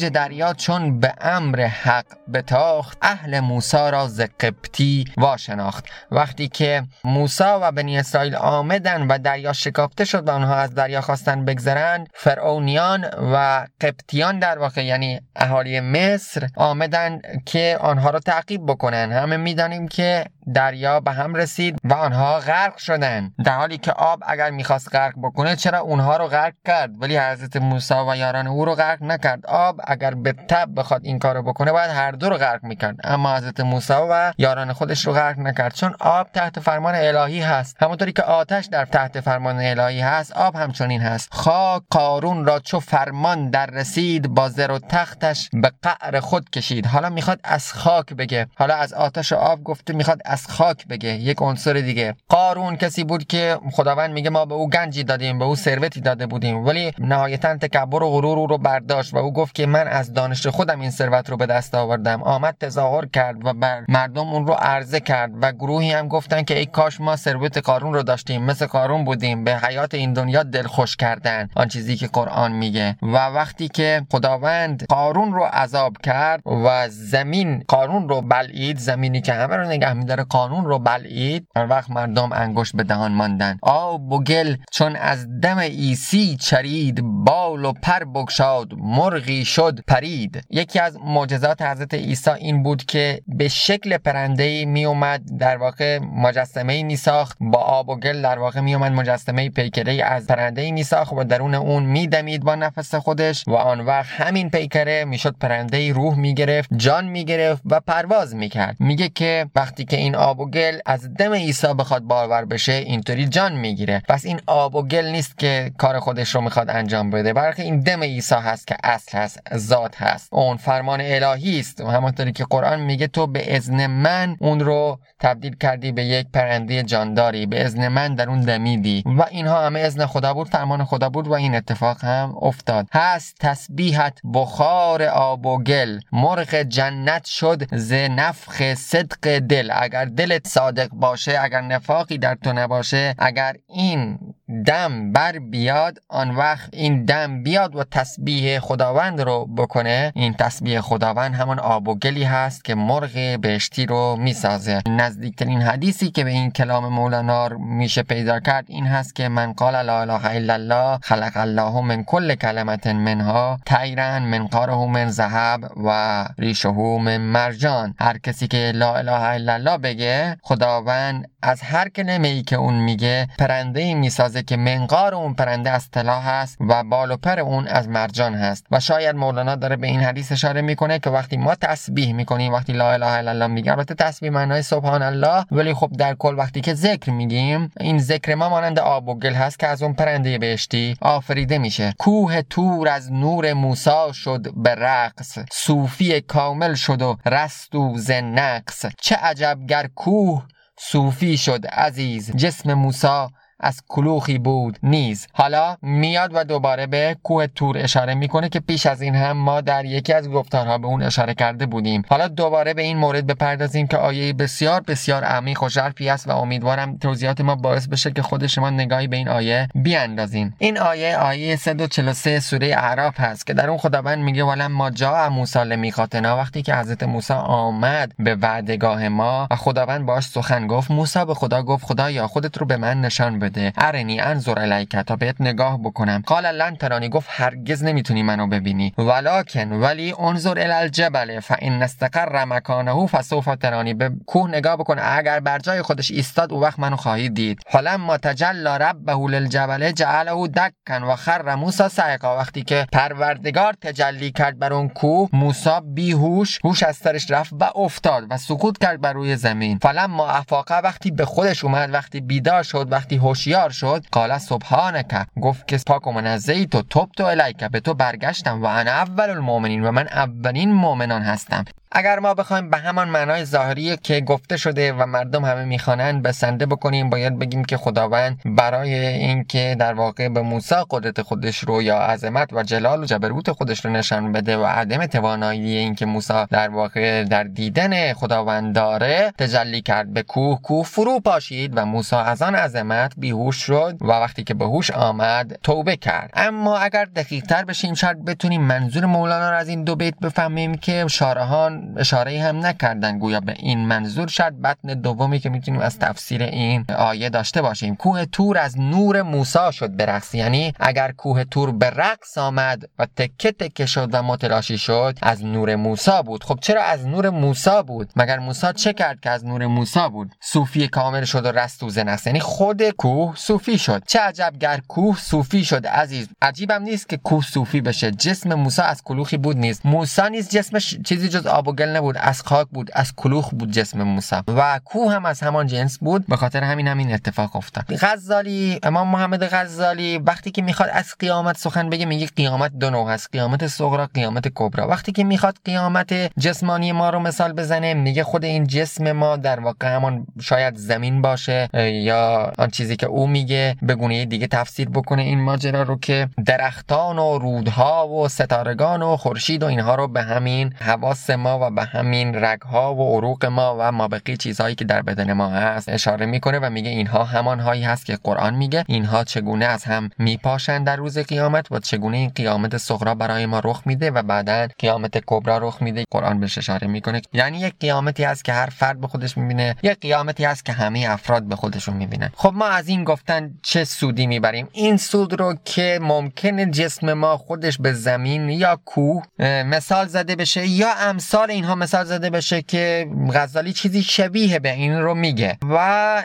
موج 0.00 0.12
دریا 0.12 0.54
چون 0.54 1.00
به 1.00 1.14
امر 1.20 1.60
حق 1.60 2.04
بتاخت 2.34 2.98
اهل 3.02 3.40
موسا 3.40 3.90
را 3.90 4.08
ز 4.08 4.20
قبطی 4.20 5.04
واشناخت. 5.16 5.84
وقتی 6.10 6.48
که 6.48 6.82
موسا 7.04 7.58
و 7.62 7.72
بنی 7.72 7.98
اسرائیل 7.98 8.36
آمدن 8.36 9.06
و 9.06 9.18
دریا 9.18 9.52
شکافته 9.52 10.04
شد 10.04 10.28
و 10.28 10.30
آنها 10.30 10.54
از 10.54 10.74
دریا 10.74 11.00
خواستن 11.00 11.44
بگذرند 11.44 12.08
فرعونیان 12.14 13.04
و 13.32 13.66
قبطیان 13.80 14.38
در 14.38 14.58
واقع 14.58 14.84
یعنی 14.84 15.20
اهالی 15.36 15.80
مصر 15.80 16.48
آمدن 16.56 17.20
که 17.46 17.78
آنها 17.80 18.10
را 18.10 18.20
تعقیب 18.20 18.66
بکنن 18.66 19.12
همه 19.12 19.36
می‌دانیم 19.36 19.88
که 19.88 20.24
دریا 20.54 21.00
به 21.00 21.10
هم 21.10 21.34
رسید 21.34 21.78
و 21.84 21.94
آنها 21.94 22.40
غرق 22.40 22.76
شدن 22.76 23.32
در 23.44 23.56
حالی 23.56 23.78
که 23.78 23.92
آب 23.92 24.22
اگر 24.26 24.50
می‌خواست 24.50 24.94
غرق 24.94 25.14
بکنه 25.22 25.56
چرا 25.56 25.78
اونها 25.78 26.16
رو 26.16 26.26
غرق 26.26 26.54
کرد؟ 26.66 26.90
ولی 27.02 27.18
حضرت 27.18 27.56
موسی 27.56 27.94
و 27.94 28.16
یاران 28.16 28.46
او 28.46 28.64
رو 28.64 28.74
غرق 28.74 29.02
نکرد. 29.02 29.46
آب 29.46 29.80
اگر 29.90 30.14
به 30.14 30.32
تب 30.32 30.68
بخواد 30.76 31.04
این 31.04 31.18
کارو 31.18 31.42
بکنه 31.42 31.72
باید 31.72 31.90
هر 31.90 32.10
دو 32.10 32.28
رو 32.28 32.36
غرق 32.36 32.64
می‌کرد. 32.64 32.96
اما 33.04 33.36
حضرت 33.36 33.60
موسی 33.60 33.92
و 33.92 34.32
یاران 34.38 34.72
خودش 34.72 35.06
رو 35.06 35.12
غرق 35.12 35.38
نکرد. 35.38 35.74
چون 35.74 35.94
آب 36.00 36.28
تحت 36.32 36.60
فرمان 36.60 36.94
الهی 36.94 37.40
هست. 37.40 37.82
همونطوری 37.82 38.12
که 38.12 38.22
آتش 38.22 38.66
در 38.66 38.84
تحت 38.84 39.20
فرمان 39.20 39.60
الهی 39.60 40.00
هست 40.00 40.32
آب 40.32 40.56
همچنین 40.56 41.00
هست. 41.00 41.28
خاک 41.34 41.82
قارون 41.90 42.44
را 42.44 42.60
چو 42.60 42.80
فرمان 42.80 43.50
در 43.50 43.66
رسید 43.66 44.28
با 44.28 44.48
زر 44.48 44.70
و 44.70 44.78
تختش 44.78 45.50
به 45.52 45.72
قعر 45.82 46.20
خود 46.20 46.50
کشید. 46.50 46.86
حالا 46.86 47.10
می‌خواد 47.10 47.40
از 47.44 47.72
خاک 47.72 48.14
بگه. 48.14 48.46
حالا 48.56 48.74
از 48.74 48.92
آتش 48.92 49.32
و 49.32 49.36
آب 49.36 49.62
گفته 49.62 49.92
می‌خواد 49.92 50.20
از 50.24 50.46
خاک 50.46 50.86
بگه. 50.86 51.08
یک 51.08 51.36
عنصر 51.40 51.72
دیگه. 51.72 52.14
قارون 52.28 52.76
کسی 52.76 53.04
بود 53.04 53.26
که 53.26 53.58
خداوند 53.72 54.10
میگه 54.10 54.30
ما 54.30 54.44
به 54.44 54.54
او 54.54 54.70
گنجی 54.70 55.04
دادیم 55.04 55.38
به 55.38 55.44
او 55.44 55.56
ثروتی 55.56 56.00
داده 56.00 56.26
بودیم. 56.26 56.66
ولی 56.66 56.92
نهایتا 56.98 57.56
تکبر 57.56 58.02
و 58.02 58.10
غرور 58.10 58.38
او 58.38 58.46
رو 58.46 58.58
برداشت 58.58 59.14
و 59.14 59.16
او 59.16 59.32
گفت 59.32 59.54
که 59.54 59.66
من 59.66 59.79
از 59.88 60.12
دانش 60.12 60.46
خودم 60.46 60.80
این 60.80 60.90
ثروت 60.90 61.30
رو 61.30 61.36
به 61.36 61.46
دست 61.46 61.74
آوردم. 61.74 62.22
آمد 62.22 62.56
تظاهر 62.60 63.06
کرد 63.06 63.46
و 63.46 63.52
بر 63.52 63.84
مردم 63.88 64.28
اون 64.28 64.46
رو 64.46 64.52
عرضه 64.52 65.00
کرد 65.00 65.30
و 65.42 65.52
گروهی 65.52 65.92
هم 65.92 66.08
گفتن 66.08 66.42
که 66.42 66.58
ای 66.58 66.66
کاش 66.66 67.00
ما 67.00 67.16
ثروت 67.16 67.58
قارون 67.58 67.94
رو 67.94 68.02
داشتیم 68.02 68.42
مثل 68.44 68.66
قارون 68.66 69.04
بودیم 69.04 69.44
به 69.44 69.56
حیات 69.56 69.94
این 69.94 70.12
دنیا 70.12 70.42
دلخوش 70.42 70.96
کردن. 70.96 71.48
آن 71.56 71.68
چیزی 71.68 71.96
که 71.96 72.06
قرآن 72.06 72.52
میگه. 72.52 72.96
و 73.02 73.16
وقتی 73.16 73.68
که 73.68 74.06
خداوند 74.12 74.86
قارون 74.88 75.32
رو 75.32 75.42
عذاب 75.42 75.96
کرد 76.02 76.42
و 76.46 76.88
زمین 76.88 77.64
قارون 77.68 78.08
رو 78.08 78.22
بلعید 78.22 78.78
زمینی 78.78 79.20
که 79.20 79.32
همه 79.32 79.56
رو 79.56 79.64
نگه 79.66 79.92
میداره 79.92 80.24
قانون 80.24 80.64
رو 80.64 80.78
بلعید 80.78 81.46
هر 81.56 81.66
وقت 81.66 81.90
مردم 81.90 82.32
انگشت 82.32 82.76
به 82.76 82.82
دهان 82.82 83.12
ماندن. 83.12 83.58
آب 83.62 84.12
و 84.12 84.24
چون 84.72 84.96
از 84.96 85.40
دم 85.40 85.58
ایسی 85.58 86.36
چرید 86.36 87.00
بال 87.02 87.64
و 87.64 87.72
پر 87.72 88.04
بگشاد 88.04 88.68
مرغی 88.76 89.44
شد 89.44 89.59
پرید. 89.86 90.44
یکی 90.50 90.78
از 90.78 90.98
معجزات 91.04 91.62
حضرت 91.62 91.94
عیسی 91.94 92.30
این 92.30 92.62
بود 92.62 92.84
که 92.84 93.22
به 93.26 93.48
شکل 93.48 93.96
پرنده 93.96 94.64
می 94.64 94.84
اومد 94.84 95.22
در 95.38 95.56
واقع 95.56 95.98
مجسمه 95.98 96.82
می 96.82 96.96
ساخت 96.96 97.36
با 97.40 97.58
آب 97.58 97.88
و 97.88 97.96
گل 97.96 98.22
در 98.22 98.38
واقع 98.38 98.60
می 98.60 98.74
اومد 98.74 98.92
مجسمه 98.92 99.50
پیکره 99.50 100.04
از 100.04 100.26
پرنده 100.26 100.70
می 100.70 100.82
ساخت 100.82 101.12
و 101.12 101.24
درون 101.24 101.54
اون 101.54 101.82
می 101.82 102.06
دمید 102.06 102.44
با 102.44 102.54
نفس 102.54 102.94
خودش 102.94 103.44
و 103.46 103.54
آن 103.54 103.80
وقت 103.80 104.06
همین 104.10 104.50
پیکره 104.50 105.04
می‌شد 105.04 105.36
پرنده 105.40 105.92
روح 105.92 106.18
می 106.18 106.34
گرفت 106.34 106.70
جان 106.76 107.04
می 107.04 107.24
گرفت 107.24 107.62
و 107.70 107.80
پرواز 107.80 108.34
می 108.34 108.48
کرد 108.48 108.76
میگه 108.80 109.08
که 109.08 109.46
وقتی 109.54 109.84
که 109.84 109.96
این 109.96 110.14
آب 110.14 110.40
و 110.40 110.50
گل 110.50 110.78
از 110.86 111.14
دم 111.14 111.32
عیسی 111.32 111.74
بخواد 111.78 112.02
باور 112.02 112.44
بشه 112.44 112.72
اینطوری 112.72 113.28
جان 113.28 113.52
می‌گیره. 113.52 114.02
پس 114.08 114.24
این 114.24 114.40
آب 114.46 114.74
و 114.74 114.82
گل 114.82 115.06
نیست 115.06 115.38
که 115.38 115.72
کار 115.78 116.00
خودش 116.00 116.34
رو 116.34 116.40
می‌خواد 116.40 116.70
انجام 116.70 117.10
بده. 117.10 117.32
بلکه 117.32 117.62
این 117.62 117.80
دم 117.80 118.02
عیسی 118.02 118.34
هست 118.34 118.66
که 118.66 118.76
اصل 118.84 119.18
هست. 119.18 119.40
ذات 119.56 120.02
هست. 120.02 120.28
اون 120.32 120.56
فرمان 120.56 121.00
الهی 121.00 121.60
است. 121.60 121.80
و 121.80 121.86
همونطوری 121.88 122.32
که 122.32 122.44
قرآن 122.50 122.80
میگه 122.80 123.06
تو 123.06 123.26
به 123.26 123.56
اذن 123.56 123.86
من 123.86 124.36
اون 124.40 124.60
رو 124.60 124.98
تبدیل 125.20 125.56
کردی 125.56 125.92
به 125.92 126.04
یک 126.04 126.26
پرنده 126.32 126.82
جانداری. 126.82 127.46
به 127.46 127.64
اذن 127.64 127.88
من 127.88 128.14
در 128.14 128.28
اون 128.28 128.40
دمیدی. 128.40 129.02
و 129.06 129.22
اینها 129.30 129.66
همه 129.66 129.80
اذن 129.80 130.06
خدا 130.06 130.34
بود 130.34 130.48
فرمان 130.48 130.84
خدا 130.84 131.08
بود 131.08 131.28
و 131.28 131.32
این 131.32 131.54
اتفاق 131.54 132.04
هم 132.04 132.34
افتاد. 132.42 132.86
هست 132.92 133.36
تسبیحت 133.40 134.18
بخار 134.34 135.02
آب 135.02 135.46
و 135.46 135.62
گل. 135.62 136.00
مرغ 136.12 136.54
جنت 136.54 137.24
شد 137.24 137.76
ز 137.76 137.92
نفخ 137.92 138.74
صدق 138.74 139.38
دل. 139.38 139.70
اگر 139.74 140.04
دلت 140.04 140.48
صادق 140.48 140.88
باشه 140.88 141.38
اگر 141.42 141.60
نفاقی 141.60 142.18
در 142.18 142.34
تو 142.34 142.52
نباشه 142.52 143.14
اگر 143.18 143.56
این 143.68 144.18
دم 144.66 145.12
بر 145.12 145.38
بیاد 145.38 145.98
آن 146.08 146.30
وقت 146.30 146.68
این 146.72 147.04
دم 147.04 147.42
بیاد 147.42 147.76
و 147.76 147.84
تسبیح 147.84 148.58
خداوند 148.58 149.20
رو 149.20 149.46
بکنه. 149.46 150.12
این 150.14 150.34
تسبیح 150.34 150.80
خداوند 150.80 151.34
همون 151.34 151.58
آب 151.58 151.88
و 151.88 151.94
گلی 151.94 152.24
هست 152.24 152.64
که 152.64 152.74
مرغ 152.74 153.40
بهشتی 153.40 153.86
رو 153.86 154.16
می‌سازه. 154.16 154.82
نزدیکترین 154.86 155.62
حدیثی 155.62 156.10
که 156.10 156.24
به 156.24 156.30
این 156.30 156.50
کلام 156.50 156.88
مولانا 156.88 157.48
میشه 157.48 158.02
پیدا 158.02 158.40
کرد 158.40 158.64
این 158.68 158.86
هست 158.86 159.14
که 159.14 159.28
من 159.28 159.52
قال 159.52 159.82
لا 159.82 160.00
اله 160.00 160.26
الا 160.26 160.54
الله 160.54 160.98
خلق 161.02 161.32
الله 161.34 161.80
من 161.80 162.04
کل 162.04 162.34
کلمت 162.34 162.86
منها 162.86 163.60
تیرن 163.66 164.22
من 164.22 164.46
قاره 164.46 164.86
من 164.86 165.10
ذهب 165.10 165.60
و 165.84 166.24
ریشه 166.38 166.70
من 166.98 167.16
مرجان. 167.16 167.94
هر 167.98 168.18
کسی 168.18 168.48
که 168.48 168.72
لا 168.74 168.96
اله 168.96 169.22
الا 169.22 169.52
الله 169.52 169.78
بگه 169.78 170.36
خداوند 170.42 171.30
از 171.42 171.62
هر 171.62 171.88
کلمه 171.88 172.28
ای 172.28 172.42
که 172.42 172.56
اون 172.56 172.74
میگه 172.74 173.28
پرنده 173.38 173.80
ای 173.80 173.94
می‌سازه 173.94 174.39
که 174.42 174.56
منقار 174.56 175.14
اون 175.14 175.34
پرنده 175.34 175.70
از 175.70 175.90
طلا 175.90 176.20
هست 176.20 176.56
و 176.60 176.84
بال 176.84 177.10
و 177.10 177.16
پر 177.16 177.40
اون 177.40 177.66
از 177.66 177.88
مرجان 177.88 178.34
هست. 178.34 178.66
و 178.70 178.80
شاید 178.80 179.16
مولانا 179.16 179.54
داره 179.54 179.76
به 179.76 179.86
این 179.86 180.00
حدیث 180.00 180.32
اشاره 180.32 180.60
می‌کنه 180.62 180.98
که 180.98 181.10
وقتی 181.10 181.36
ما 181.36 181.54
تسبیح 181.54 182.12
می‌کنیم 182.12 182.52
وقتی 182.52 182.72
لا 182.72 182.92
اله 182.92 183.06
الا 183.06 183.30
الله 183.30 183.46
میگیم 183.46 183.72
البته 183.72 183.94
تسبیح 183.94 184.30
معنای 184.30 184.62
سبحان 184.62 185.02
الله 185.02 185.44
ولی 185.50 185.74
خب 185.74 185.90
در 185.98 186.14
کل 186.14 186.34
وقتی 186.34 186.60
که 186.60 186.74
ذکر 186.74 187.10
میگیم 187.10 187.72
این 187.80 187.98
ذکر 187.98 188.34
ما 188.34 188.48
مانند 188.48 188.78
آب 188.78 189.08
و 189.08 189.18
گل 189.18 189.32
هست 189.32 189.58
که 189.58 189.66
از 189.66 189.82
اون 189.82 189.94
پرنده 189.94 190.38
بهشتی 190.38 190.96
آفریده 191.00 191.58
میشه. 191.58 191.94
کوه 191.98 192.42
تور 192.42 192.88
از 192.88 193.12
نور 193.12 193.52
موسا 193.52 194.12
شد 194.12 194.54
به 194.56 194.74
رقص. 194.74 195.38
صوفی 195.52 196.20
کامل 196.20 196.74
شد 196.74 197.02
و 197.02 197.16
رست 197.26 197.74
و 197.74 197.96
نقص. 198.22 198.86
چه 199.00 199.16
عجب 199.16 199.58
گر 199.68 199.86
کوه 199.94 200.42
صوفی 200.78 201.36
شد 201.36 201.66
عزیز. 201.66 202.36
جسم 202.36 202.74
موسا 202.74 203.30
از 203.60 203.82
کلوخی 203.88 204.38
بود 204.38 204.78
نیز. 204.82 205.26
حالا 205.32 205.76
میاد 205.82 206.30
و 206.34 206.44
دوباره 206.44 206.86
به 206.86 207.16
کوه 207.22 207.46
تور 207.46 207.78
اشاره 207.78 208.14
می‌کنه 208.14 208.48
که 208.48 208.60
پیش 208.60 208.86
از 208.86 209.02
این 209.02 209.14
هم 209.14 209.36
ما 209.36 209.60
در 209.60 209.84
یکی 209.84 210.12
از 210.12 210.28
گفتارها 210.28 210.78
به 210.78 210.86
اون 210.86 211.02
اشاره 211.02 211.34
کرده 211.34 211.66
بودیم. 211.66 212.02
حالا 212.08 212.28
دوباره 212.28 212.74
به 212.74 212.82
این 212.82 212.96
مورد 212.96 213.26
بپردازیم 213.26 213.86
که 213.86 213.96
آیه 213.96 214.32
بسیار 214.32 214.80
بسیار 214.80 215.24
عمیق 215.24 215.62
و 215.62 215.68
ژرفی 215.68 216.08
است 216.08 216.28
و 216.28 216.30
امیدوارم 216.30 216.98
توضیحات 216.98 217.40
ما 217.40 217.54
باعث 217.54 217.88
بشه 217.88 218.10
که 218.10 218.22
خود 218.22 218.46
شما 218.46 218.70
نگاهی 218.70 219.06
به 219.06 219.16
این 219.16 219.28
آیه 219.28 219.68
بیاندازین 219.74 220.52
این 220.58 220.78
آیه 220.78 221.16
آیه 221.16 221.56
143 221.56 222.40
سوره 222.40 222.66
اعراف 222.66 223.20
هست 223.20 223.46
که 223.46 223.54
در 223.54 223.68
اون 223.68 223.78
خداوند 223.78 224.18
میگه 224.18 224.44
ولم 224.44 224.72
ما 224.72 224.90
جا 224.90 225.28
موسی 225.28 225.64
لمیقاتنا. 225.64 226.36
وقتی 226.36 226.62
که 226.62 226.74
حضرت 226.74 227.02
موسی 227.02 227.34
آمد 227.34 228.12
به 228.18 228.34
وعدگاه 228.34 229.08
ما 229.08 229.48
و 229.50 229.56
خداوند 229.56 230.06
باش 230.06 230.24
سخن 230.24 230.66
گفت 230.66 230.90
موسی 230.90 231.24
به 231.24 231.34
خدا 231.34 231.62
گفت 231.62 231.84
خدا 231.84 232.10
یا 232.10 232.26
خودت 232.26 232.58
رو 232.58 232.66
به 232.66 232.76
من 232.76 233.00
نشان 233.00 233.38
بده. 233.38 233.49
ارنی 233.78 234.20
انظر 234.20 234.58
الیک 234.58 234.96
تا 234.96 235.16
بهت 235.16 235.40
نگاه 235.40 235.78
بکنم. 235.82 236.22
قال 236.26 236.46
لن 236.46 236.76
ترانی 236.76 237.08
گفت 237.08 237.28
هرگز 237.30 237.84
نمی‌تونی 237.84 238.22
منو 238.22 238.46
ببینی. 238.46 238.94
ولکن 238.98 239.72
ولی 239.72 240.14
انظر 240.20 240.58
الی 240.58 240.72
الجبل 240.72 241.40
فان 241.40 241.82
استقر 241.82 242.44
مکانه 242.44 243.06
فسوف 243.06 243.48
ترانی. 243.60 243.94
به 243.94 244.10
کوه 244.26 244.50
نگاه 244.50 244.76
بکن. 244.76 244.96
اگر 244.98 245.40
بر 245.40 245.58
جای 245.58 245.82
خودش 245.82 246.10
ایستاد 246.10 246.52
او 246.52 246.60
وقت 246.60 246.78
منو 246.78 246.96
خواهی 246.96 247.28
دید. 247.28 247.60
فلما 247.66 248.16
تجلى 248.16 248.78
ربه 248.80 249.28
للجبل 249.28 249.92
جعله 249.92 250.48
دکن 250.48 251.02
و 251.02 251.16
خر 251.16 251.54
موسی 251.54 251.88
سعقا 251.88 252.36
وقتی 252.36 252.62
که 252.62 252.86
پروردگار 252.92 253.74
تجلی 253.80 254.30
کرد 254.30 254.58
بر 254.58 254.72
اون 254.72 254.88
کوه 254.88 255.28
موسی 255.32 255.70
بیهوش 255.84 256.58
هوش 256.64 256.82
از 256.82 256.96
سرش 256.96 257.30
رفت 257.30 257.52
و 257.60 257.64
افتاد 257.74 258.24
و 258.30 258.36
سقوط 258.36 258.78
کرد 258.78 259.00
بر 259.00 259.12
روی 259.12 259.36
زمین. 259.36 259.78
فلما 259.78 260.28
افاقه 260.28 260.78
وقتی 260.78 261.10
به 261.10 261.24
خودش 261.24 261.64
اومد 261.64 261.94
وقتی 261.94 262.20
بیدار 262.20 262.62
شد 262.62 262.92
وقتی 262.92 263.16
هوشیار 263.40 263.70
شد. 263.70 264.04
قال 264.12 264.38
سبحانك 264.38 265.26
گفت 265.42 265.68
که 265.68 265.78
پاک 265.86 266.06
و 266.06 266.12
منزهی 266.12 266.66
تو 266.66 266.82
توب 266.82 267.12
تو 267.12 267.24
الیک. 267.24 267.64
به 267.64 267.80
تو 267.80 267.94
برگشتم 267.94 268.62
و 268.62 268.66
انا 268.66 268.90
اول 268.90 269.30
المؤمنین 269.30 269.84
و 269.84 269.90
من 269.90 270.08
اولین 270.08 270.72
مؤمنان 270.72 271.22
هستم. 271.22 271.64
اگر 271.92 272.18
ما 272.18 272.34
بخوایم 272.34 272.70
به 272.70 272.76
همان 272.76 273.08
معنای 273.08 273.44
ظاهری 273.44 273.96
که 273.96 274.20
گفته 274.20 274.56
شده 274.56 274.92
و 274.92 275.06
مردم 275.06 275.44
همه 275.44 275.64
می‌خوانند 275.64 276.22
بسنده 276.22 276.66
بکنیم 276.66 277.10
باید 277.10 277.38
بگیم 277.38 277.64
که 277.64 277.76
خداوند 277.76 278.40
برای 278.44 278.94
اینکه 279.06 279.76
در 279.78 279.94
واقع 279.94 280.28
به 280.28 280.42
موسی 280.42 280.74
قدرت 280.90 281.22
خودش 281.22 281.58
رو 281.58 281.82
یا 281.82 281.98
عظمت 281.98 282.52
و 282.52 282.62
جلال 282.62 283.00
و 283.00 283.04
جبروت 283.04 283.52
خودش 283.52 283.84
رو 283.84 283.90
نشان 283.90 284.32
بده 284.32 284.56
و 284.56 284.64
عدم 284.64 285.06
توانایی 285.06 285.76
اینکه 285.76 286.06
موسی 286.06 286.44
در 286.50 286.68
واقع 286.68 287.24
در 287.24 287.44
دیدن 287.44 288.12
خداوند 288.12 288.74
داره 288.74 289.32
تجلی 289.38 289.82
کرد 289.82 290.12
به 290.12 290.22
کوه 290.22 290.60
کوه 290.62 290.84
فرو 290.84 291.20
پاشید 291.20 291.72
و 291.76 291.84
موسی 291.84 292.16
از 292.16 292.42
آن 292.42 292.54
عظمت 292.54 293.12
بیهوش 293.16 293.56
شد 293.56 293.96
و 294.00 294.06
وقتی 294.06 294.44
که 294.44 294.54
به 294.54 294.64
هوش 294.64 294.90
آمد 294.90 295.58
توبه 295.62 295.96
کرد. 295.96 296.30
اما 296.34 296.78
اگر 296.78 297.04
دقیق 297.04 297.44
تر 297.44 297.64
بشیم 297.64 297.94
شاید 297.94 298.24
بتونیم 298.24 298.62
منظور 298.62 299.06
مولانا 299.06 299.50
را 299.50 299.56
از 299.56 299.68
این 299.68 299.84
دو 299.84 299.96
بیت 299.96 300.14
بفهمیم 300.18 300.74
که 300.74 301.06
شارهان 301.08 301.79
اشاره 301.96 302.42
هم 302.42 302.66
نکردن. 302.66 303.18
گویا 303.18 303.40
به 303.40 303.54
این 303.58 303.78
منظور 303.78 304.28
شاید 304.28 304.62
بطن 304.62 304.94
دومی 304.94 305.38
که 305.38 305.48
می‌تونیم 305.48 305.80
از 305.80 305.98
تفسیر 305.98 306.42
این 306.42 306.84
آیه 306.98 307.28
داشته 307.28 307.62
باشیم. 307.62 307.96
کوه 307.96 308.24
تور 308.24 308.58
از 308.58 308.80
نور 308.80 309.22
موسا 309.22 309.70
شد 309.70 309.96
برقص 309.96 310.34
یعنی 310.34 310.72
اگر 310.80 311.12
کوه 311.12 311.44
تور 311.44 311.72
به 311.72 311.90
رقص 311.90 312.38
آمد 312.38 312.88
و 312.98 313.06
تکه 313.16 313.52
تکه 313.52 313.86
شد 313.86 314.08
و 314.12 314.22
متلاشی 314.22 314.78
شد 314.78 315.18
از 315.22 315.44
نور 315.44 315.76
موسا 315.76 316.22
بود. 316.22 316.44
خب 316.44 316.58
چرا 316.62 316.82
از 316.82 317.06
نور 317.06 317.30
موسا 317.30 317.82
بود؟ 317.82 318.10
مگر 318.16 318.38
موسا 318.38 318.72
چه 318.72 318.92
کرد 318.92 319.20
که 319.20 319.30
از 319.30 319.46
نور 319.46 319.66
موسا 319.66 320.08
بود؟ 320.08 320.34
صوفی 320.40 320.88
کامل 320.88 321.24
شد 321.24 321.46
و 321.46 321.48
رستوزه 321.52 322.04
نست 322.04 322.26
یعنی 322.26 322.40
خود 322.40 322.90
کوه 322.90 323.36
صوفی 323.36 323.78
شد. 323.78 324.02
چه 324.06 324.18
عجب 324.18 324.52
گر 324.60 324.80
کوه 324.88 325.16
صوفی 325.16 325.64
شد 325.64 325.86
عزیز. 325.86 326.28
عجیبم 326.42 326.82
نیست 326.82 327.08
که 327.08 327.16
کوه 327.16 327.44
صوفی 327.44 327.80
بشه. 327.80 328.10
جسم 328.10 328.54
موسی 328.54 328.82
از 328.82 329.02
کلوخی 329.02 329.36
بود 329.36 329.56
نیست 329.56 329.86
موسی 329.86 330.22
نیست 330.30 330.50
جسمش 330.50 330.98
چیزی 331.04 331.28
جز 331.28 331.46
آب 331.46 331.69
و 331.70 331.72
گل 331.72 331.88
نبود 331.88 332.16
از 332.18 332.42
خاک 332.42 332.68
بود 332.68 332.90
از 332.94 333.12
کلوخ 333.16 333.50
بود 333.50 333.70
جسم 333.70 334.02
موسی. 334.02 334.36
و 334.48 334.80
کوه 334.84 335.12
هم 335.12 335.26
از 335.26 335.40
همان 335.40 335.66
جنس 335.66 335.98
بود 335.98 336.26
به 336.26 336.36
خاطر 336.36 336.64
همین 336.64 336.88
همین 336.88 337.14
اتفاق 337.14 337.56
افتاد. 337.56 337.84
غزالی 338.00 338.80
امام 338.82 339.08
محمد 339.08 339.48
غزالی 339.54 340.18
وقتی 340.18 340.50
که 340.50 340.62
می‌خواد 340.62 340.88
از 340.92 341.14
قیامت 341.18 341.56
سخن 341.56 341.90
بگه 341.90 342.06
میگه 342.06 342.26
قیامت 342.26 342.72
دو 342.72 342.90
نوع 342.90 343.10
هست 343.10 343.28
قیامت 343.32 343.66
صغرا 343.66 344.06
قیامت 344.14 344.48
کبرا. 344.54 344.88
وقتی 344.88 345.12
که 345.12 345.24
می‌خواد 345.24 345.56
قیامت 345.64 346.12
جسمانی 346.38 346.92
ما 346.92 347.10
رو 347.10 347.18
مثال 347.18 347.52
بزنه 347.52 347.94
میگه 347.94 348.24
خود 348.24 348.44
این 348.44 348.66
جسم 348.66 349.12
ما 349.12 349.36
در 349.36 349.60
واقع 349.60 349.94
همان 349.94 350.26
شاید 350.40 350.76
زمین 350.76 351.22
باشه 351.22 351.68
یا 351.74 352.52
آن 352.58 352.70
چیزی 352.70 352.96
که 352.96 353.06
او 353.06 353.26
میگه 353.26 353.76
به 353.82 353.94
گونه 353.94 354.24
دیگه 354.24 354.46
تفسیر 354.46 354.88
بکنه 354.88 355.22
این 355.22 355.40
ماجرا 355.40 355.82
رو 355.82 355.98
که 355.98 356.28
درختان 356.46 357.18
و 357.18 357.38
رودها 357.38 358.08
و 358.08 358.28
ستارگان 358.28 359.02
و 359.02 359.16
خورشید 359.16 359.62
و 359.62 359.66
اینها 359.66 359.94
رو 359.94 360.08
به 360.08 360.22
همین 360.22 360.72
حواس 360.72 361.30
ما 361.30 361.58
و 361.60 361.70
به 361.70 361.84
همین 361.84 362.34
رگها 362.34 362.94
و 362.94 363.16
عروق 363.16 363.44
ما 363.44 363.76
و 363.78 363.92
مابقی 363.92 364.36
چیزهایی 364.36 364.74
که 364.74 364.84
در 364.84 365.02
بدن 365.02 365.32
ما 365.32 365.48
هست 365.48 365.88
اشاره 365.88 366.26
می‌کنه 366.26 366.58
و 366.58 366.70
میگه 366.70 366.90
اینها 366.90 367.24
همان 367.24 367.60
هایی 367.60 367.82
هست 367.84 368.06
که 368.06 368.18
قرآن 368.24 368.54
میگه. 368.54 368.84
اینها 368.86 369.24
چگونه 369.24 369.64
از 369.64 369.84
هم 369.84 370.10
میپاشند 370.18 370.86
در 370.86 370.96
روز 370.96 371.18
قیامت 371.18 371.72
و 371.72 371.78
چگونه 371.78 372.16
این 372.16 372.28
قیامت 372.34 372.76
صغرا 372.76 373.14
برای 373.14 373.46
ما 373.46 373.60
رخ 373.64 373.82
میده 373.86 374.10
و 374.10 374.22
بعدا 374.22 374.68
قیامت 374.78 375.22
کبرا 375.26 375.58
رخ 375.58 375.82
میده؟ 375.82 376.04
قرآن 376.10 376.40
بهش 376.40 376.58
اشاره 376.58 376.88
می‌کنه. 376.88 377.22
یعنی 377.32 377.60
یک 377.60 377.74
قیامتی 377.80 378.24
هست 378.24 378.44
که 378.44 378.52
هر 378.52 378.66
فرد 378.66 379.00
به 379.00 379.06
خودش 379.06 379.36
می‌بینه 379.36 379.76
یک 379.82 380.00
قیامتی 380.00 380.44
هست 380.44 380.64
که 380.64 380.72
همه 380.72 381.06
افراد 381.08 381.42
به 381.42 381.56
خودشون 381.56 381.96
می‌بینن. 381.96 382.30
خب 382.36 382.52
ما 382.54 382.66
از 382.66 382.88
این 382.88 383.04
گفتن 383.04 383.50
چه 383.62 383.84
سودی 383.84 384.26
می‌بریم؟ 384.26 384.68
این 384.72 384.96
سود 384.96 385.40
رو 385.40 385.54
که 385.64 385.98
ممکنه 386.02 386.66
جسم 386.66 387.12
ما 387.12 387.36
خودش 387.36 387.78
به 387.78 387.92
زمین 387.92 388.48
یا 388.48 388.80
کوه 388.84 389.22
مثال 389.66 390.06
زده 390.06 390.36
بشه 390.36 390.66
یا 390.66 390.88
امثال 391.00 391.49
اینها 391.50 391.74
مثال 391.74 392.04
زده 392.04 392.30
بشه 392.30 392.62
که 392.62 393.06
غزالی 393.34 393.72
چیزی 393.72 394.02
شبیه 394.02 394.58
به 394.58 394.72
این 394.72 394.98
رو 394.98 395.14
میگه. 395.14 395.58
و 395.70 395.76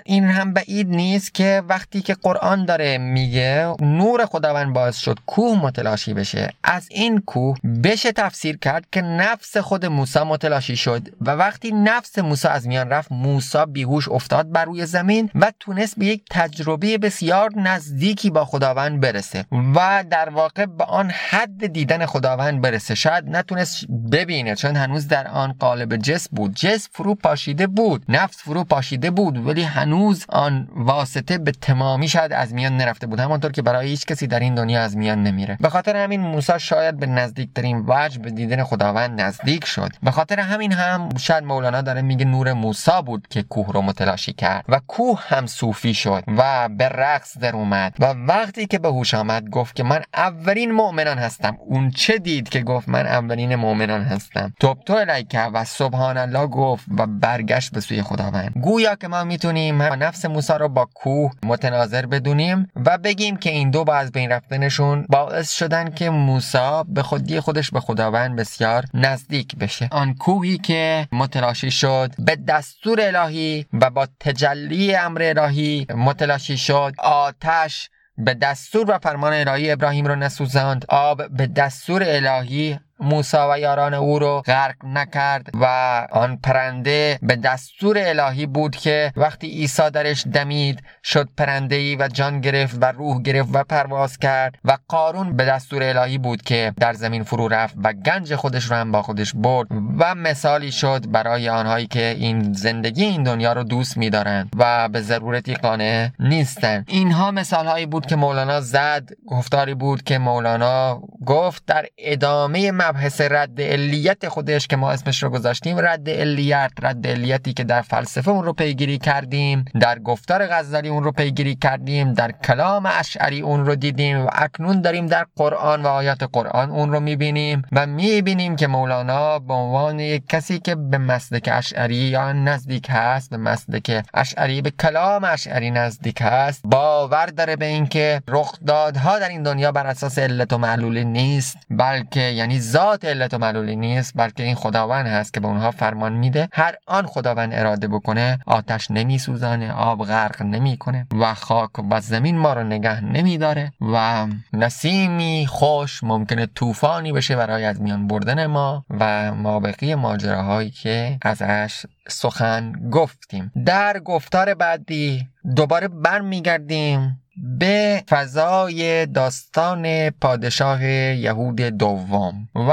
این 0.06 0.24
هم 0.24 0.54
بعید 0.54 0.90
نیست 0.90 1.34
که 1.34 1.64
وقتی 1.70 2.02
که 2.02 2.14
قرآن 2.14 2.66
داره 2.66 2.98
میگه 2.98 3.76
نور 3.82 4.26
خداوند 4.26 4.74
باعث 4.74 4.98
شد 4.98 5.20
کوه 5.26 5.60
متلاشی 5.62 6.14
بشه. 6.14 6.54
از 6.64 6.88
این 6.92 7.22
کوه 7.22 7.58
بشه 7.84 8.12
تفسیر 8.12 8.58
کرد 8.58 8.86
که 8.92 9.02
نفس 9.02 9.58
خود 9.58 9.86
موسی 9.86 10.20
متلاشی 10.20 10.76
شد. 10.76 11.02
و 11.22 11.32
وقتی 11.32 11.72
نفس 11.72 12.20
موسی 12.20 12.48
از 12.48 12.68
میان 12.68 12.90
رفت 12.90 13.12
موسی 13.12 13.66
بیهوش 13.68 14.10
افتاد 14.10 14.52
بر 14.52 14.66
روی 14.66 14.86
زمین 14.86 15.30
و 15.36 15.52
تونست 15.60 16.00
به 16.00 16.06
یک 16.06 16.24
تجربه 16.32 16.98
بسیار 16.98 17.50
نزدیکی 17.56 18.30
با 18.30 18.46
خداوند 18.46 19.02
برسه. 19.02 19.46
و 19.76 20.04
در 20.10 20.30
واقع 20.30 20.66
به 20.66 20.84
آن 20.84 21.10
حد 21.30 21.68
دیدن 21.68 22.06
خداوند 22.06 22.62
برسه. 22.62 22.96
شاید 22.96 23.24
نتونست 23.28 23.86
ببینه 24.12 24.56
چون 24.56 24.76
هنوز 24.76 25.08
در 25.16 25.28
آن 25.28 25.56
قالب 25.60 25.96
جسم 25.98 26.30
بود. 26.36 26.56
جسم 26.56 26.90
فرو 26.92 27.16
پاشیده 27.16 27.68
بود 27.68 28.06
نفس 28.10 28.38
فرو 28.44 28.64
پاشیده 28.64 29.12
بود 29.12 29.48
ولی 29.48 29.64
هنوز 29.64 30.26
آن 30.30 30.68
واسطه 30.76 31.38
به 31.38 31.52
تمامی 31.52 32.08
شاید 32.08 32.34
از 32.34 32.54
میان 32.54 32.78
نرفته 32.78 33.08
بود. 33.08 33.20
همانطور 33.20 33.52
که 33.52 33.62
برای 33.62 33.88
هیچ 33.88 34.06
کسی 34.06 34.28
در 34.28 34.40
این 34.40 34.56
دنیا 34.56 34.82
از 34.82 34.98
میان 34.98 35.24
نمیره. 35.24 35.58
به 35.62 35.70
خاطر 35.70 35.96
همین 35.96 36.22
موسی 36.22 36.60
شاید 36.60 37.00
به 37.00 37.06
نزدیکترین 37.06 37.84
وجه 37.88 38.20
به 38.20 38.32
دیدن 38.32 38.64
خداوند 38.64 39.22
نزدیک 39.22 39.66
شد. 39.66 39.92
به 40.04 40.12
خاطر 40.12 40.40
همین 40.40 40.72
هم 40.72 41.10
شاید 41.18 41.44
مولانا 41.44 41.82
داره 41.82 42.02
میگه 42.02 42.26
نور 42.26 42.54
موسی 42.54 43.02
بود 43.06 43.28
که 43.28 43.44
کوه 43.44 43.74
رو 43.74 43.82
متلاشی 43.82 44.34
کرد 44.34 44.66
و 44.70 44.82
کوه 44.88 45.24
هم 45.28 45.46
صوفی 45.46 45.94
شد 45.94 46.24
و 46.28 46.70
به 46.70 46.90
رقص 46.90 47.38
در 47.38 47.56
اومد 47.56 47.96
و 48.00 48.06
وقتی 48.06 48.68
که 48.68 48.80
به 48.80 48.88
هوش 48.88 49.14
آمد 49.14 49.50
گفت 49.50 49.76
که 49.76 49.84
من 49.84 50.02
اولین 50.14 50.72
مؤمنان 50.72 51.18
هستم. 51.18 51.58
اون 51.66 51.92
چه 51.92 52.18
دید 52.18 52.50
که 52.50 52.62
گفت 52.62 52.90
من 52.90 53.06
اولین 53.08 53.56
مؤمنان 53.56 54.02
هستم. 54.02 54.54
توب 54.60 54.78
تو 54.96 55.02
الیکه 55.02 55.40
و 55.40 55.64
سبحان 55.64 56.18
الله 56.18 56.48
گفت 56.48 56.86
و 56.98 57.08
برگشت 57.08 57.72
به 57.72 57.80
سوی 57.80 58.02
خداوند. 58.02 58.52
گویا 58.62 58.96
که 58.96 59.08
ما 59.08 59.24
می‌تونیم 59.24 59.82
نفس 59.82 60.26
موسی 60.26 60.54
رو 60.54 60.70
با 60.70 60.90
کوه 60.94 61.32
متناظر 61.44 62.06
بدونیم 62.06 62.68
و 62.86 62.98
بگیم 62.98 63.38
که 63.38 63.50
این 63.50 63.72
دو 63.72 63.84
با 63.84 63.96
از 63.96 64.12
بین 64.12 64.32
رفتنشون 64.32 65.06
باعث 65.10 65.52
شدن 65.52 65.90
که 65.90 66.10
موسی 66.10 66.84
به 66.88 67.04
خودی 67.04 67.40
خودش 67.40 67.72
به 67.72 67.80
خداوند 67.80 68.36
بسیار 68.36 68.86
نزدیک 68.94 69.56
بشه. 69.56 69.88
آن 69.92 70.14
کوهی 70.14 70.58
که 70.58 71.08
متلاشی 71.12 71.72
شد 71.72 72.12
به 72.20 72.36
دستور 72.36 73.02
الهی 73.02 73.66
و 73.74 73.90
با 73.90 74.08
تجلی 74.20 74.96
امر 74.96 75.22
الهی 75.24 75.88
متلاشی 75.96 76.58
شد 76.58 76.94
آتش 76.98 77.90
به 78.18 78.34
دستور 78.34 78.92
و 78.92 78.98
فرمان 78.98 79.34
الهی 79.34 79.72
ابراهیم 79.72 80.06
رو 80.06 80.16
نسوزاند 80.16 80.86
آب 80.90 81.28
به 81.38 81.48
دستور 81.48 82.04
الهی 82.06 82.80
موسی 83.00 83.38
و 83.38 83.60
یاران 83.60 83.94
او 83.94 84.20
رو 84.20 84.42
غرق 84.46 84.76
نکرد 84.84 85.50
و 85.54 85.66
آن 86.12 86.38
پرنده 86.38 87.20
به 87.22 87.36
دستور 87.36 87.98
الهی 88.00 88.46
بود 88.46 88.76
که 88.76 89.14
وقتی 89.16 89.48
عیسی 89.48 89.90
درش 89.90 90.28
دمید 90.28 90.84
شد 91.04 91.30
پرنده 91.38 91.76
ای 91.76 91.96
و 91.96 92.08
جان 92.08 92.42
گرفت 92.42 92.78
و 92.82 92.86
روح 92.86 93.22
گرفت 93.22 93.50
و 93.54 93.64
پرواز 93.64 94.18
کرد 94.18 94.56
و 94.66 94.78
قارون 94.88 95.36
به 95.36 95.46
دستور 95.46 95.84
الهی 95.84 96.18
بود 96.18 96.42
که 96.42 96.74
در 96.80 96.94
زمین 96.94 97.24
فرو 97.24 97.48
رفت 97.48 97.76
و 97.84 97.94
گنج 97.94 98.36
خودش 98.36 98.66
رو 98.66 98.76
هم 98.76 98.92
با 98.92 99.02
خودش 99.02 99.34
برد 99.36 99.68
و 100.00 100.16
مثالی 100.16 100.72
شد 100.72 101.12
برای 101.12 101.50
آنهایی 101.50 101.88
که 101.88 102.16
این 102.20 102.54
زندگی 102.54 103.04
این 103.04 103.24
دنیا 103.24 103.54
رو 103.54 103.64
دوست 103.64 103.98
میدارند 103.98 104.50
و 104.58 104.90
به 104.90 105.02
ضرورتی 105.02 105.56
قانع 105.56 106.10
نیستند. 106.20 106.86
اینها 106.88 107.32
مثال 107.32 107.66
هایی 107.66 107.86
بود 107.86 108.06
که 108.06 108.16
مولانا 108.16 108.62
زد 108.62 109.10
گفتاری 109.28 109.74
بود 109.74 110.04
که 110.04 110.18
مولانا 110.18 111.02
گفت 111.26 111.64
در 111.66 111.86
ادامه 111.98 112.72
مبحث 112.88 113.22
رد 113.22 113.62
علیت 113.62 114.28
خودش 114.28 114.68
که 114.68 114.76
ما 114.76 114.92
اسمش 114.92 115.24
رو 115.24 115.30
گذاشتیم. 115.30 115.78
رد 115.80 116.10
علیت 116.10 116.72
رد 116.82 117.08
علیتی 117.08 117.54
که 117.54 117.64
در 117.64 117.82
فلسفه 117.82 118.32
اون 118.32 118.46
رو 118.46 118.54
پیگیری 118.54 118.98
کردیم 118.98 119.66
در 119.82 120.00
گفتار 120.00 120.48
غزالی 120.48 120.90
اون 120.90 121.04
رو 121.04 121.12
پیگیری 121.12 121.56
کردیم 121.56 122.14
در 122.14 122.32
کلام 122.32 122.86
اشعری 122.86 123.42
اون 123.42 123.66
رو 123.66 123.76
دیدیم 123.76 124.26
و 124.26 124.30
اکنون 124.34 124.82
داریم 124.82 125.08
در 125.08 125.26
قرآن 125.36 125.84
و 125.84 125.88
آیات 125.88 126.24
قرآن 126.34 126.70
اون 126.70 126.92
رو 126.92 127.00
می‌بینیم 127.00 127.62
و 127.72 127.86
می‌بینیم 127.88 128.56
که 128.56 128.68
مولانا 128.68 129.40
به 129.40 129.54
عنوان 129.54 130.00
یک 130.00 130.28
کسی 130.30 130.60
که 130.60 130.76
به 130.76 130.98
مسلک 130.98 131.50
اشعری 131.52 131.96
یا 131.96 132.34
نزدیک 132.34 132.88
هست 132.90 133.30
به 133.30 133.38
مسلک 133.38 134.06
اشعری 134.14 134.62
به 134.62 134.72
کلام 134.72 135.24
اشعری 135.24 135.72
نزدیک 135.72 136.18
هست 136.22 136.62
باور 136.66 137.26
داره 137.26 137.56
به 137.56 137.66
اینکه 137.66 138.22
رخدادها 138.28 139.20
در 139.20 139.30
این 139.30 139.44
دنیا 139.44 139.72
بر 139.72 139.88
اساس 139.88 140.20
علت 140.20 140.54
و 140.54 140.58
معلولی 140.58 141.06
نیست 141.06 141.58
بلکه 141.70 142.22
یعنی 142.22 142.60
ذات 142.76 143.06
علت 143.06 143.34
و 143.34 143.38
معلولی 143.38 143.76
نیست 143.76 144.14
بلکه 144.16 144.44
این 144.44 144.56
خداوند 144.56 145.08
هست 145.08 145.34
که 145.34 145.40
به 145.40 145.48
اونها 145.48 145.72
فرمان 145.72 146.14
میده. 146.14 146.50
هر 146.54 146.76
آن 146.88 147.06
خداوند 147.06 147.54
اراده 147.54 147.88
بکنه 147.88 148.40
آتش 148.46 148.92
نمیسوزانه 148.92 149.72
آب 149.72 150.06
غرق 150.06 150.42
نمی‌کنه 150.42 151.08
و 151.20 151.34
خاک 151.34 151.80
و 151.92 152.02
زمین 152.02 152.38
ما 152.38 152.54
رو 152.54 152.64
نگه 152.64 153.02
نمیداره 153.04 153.74
و 153.82 154.28
نسیمی 154.54 155.48
خوش 155.50 156.04
ممکنه 156.04 156.46
طوفانی 156.46 157.12
بشه 157.12 157.36
برای 157.36 157.66
از 157.66 157.82
میان 157.82 158.08
بردن 158.08 158.46
ما 158.46 158.86
و 158.90 159.34
ما 159.36 159.60
بقیه 159.60 159.96
ماجراهایی 159.96 160.70
که 160.70 161.18
ازش 161.22 161.86
سخن 162.08 162.90
گفتیم. 162.92 163.52
در 163.66 164.00
گفتار 164.00 164.54
بعدی 164.54 165.28
دوباره 165.56 165.88
برمیگردیم. 165.88 167.25
به 167.38 168.04
فضای 168.10 169.06
داستان 169.06 170.10
پادشاه 170.10 170.86
یهود 170.86 171.56
دوم. 171.56 172.50
و 172.56 172.72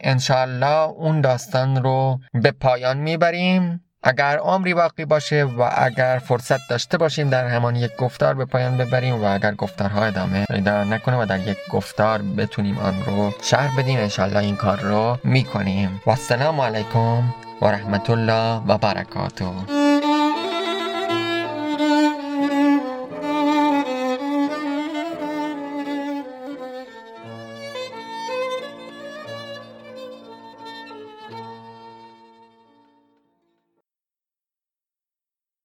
انشالله 0.00 0.88
اون 0.88 1.20
داستان 1.20 1.82
رو 1.82 2.20
به 2.32 2.50
پایان 2.50 2.96
می‌بریم. 2.96 3.84
اگر 4.02 4.38
عمری 4.38 4.74
باقی 4.74 5.04
باشه 5.04 5.44
و 5.44 5.70
اگر 5.76 6.20
فرصت 6.24 6.68
داشته 6.70 6.98
باشیم 6.98 7.30
در 7.30 7.46
همان 7.46 7.76
یک 7.76 7.96
گفتار 7.96 8.34
به 8.34 8.44
پایان 8.44 8.76
ببریم 8.76 9.22
و 9.22 9.24
اگر 9.24 9.54
گفتارها 9.54 10.04
ادامه 10.04 10.44
پیدا 10.44 10.84
نکنه 10.84 11.22
و 11.22 11.26
در 11.26 11.38
یک 11.48 11.58
گفتار 11.70 12.22
بتونیم 12.22 12.78
آن 12.78 12.94
رو 13.06 13.32
شهر 13.42 13.76
بدیم 13.78 13.98
انشالله 13.98 14.38
این 14.38 14.56
کار 14.56 14.80
رو 14.80 15.18
می‌کنیم. 15.24 16.00
و 16.06 16.10
السلام 16.10 16.60
علیکم 16.60 17.22
و 17.62 17.66
رحمت 17.66 18.10
الله 18.10 18.62
و 18.66 18.78
برکاته. 18.78 19.44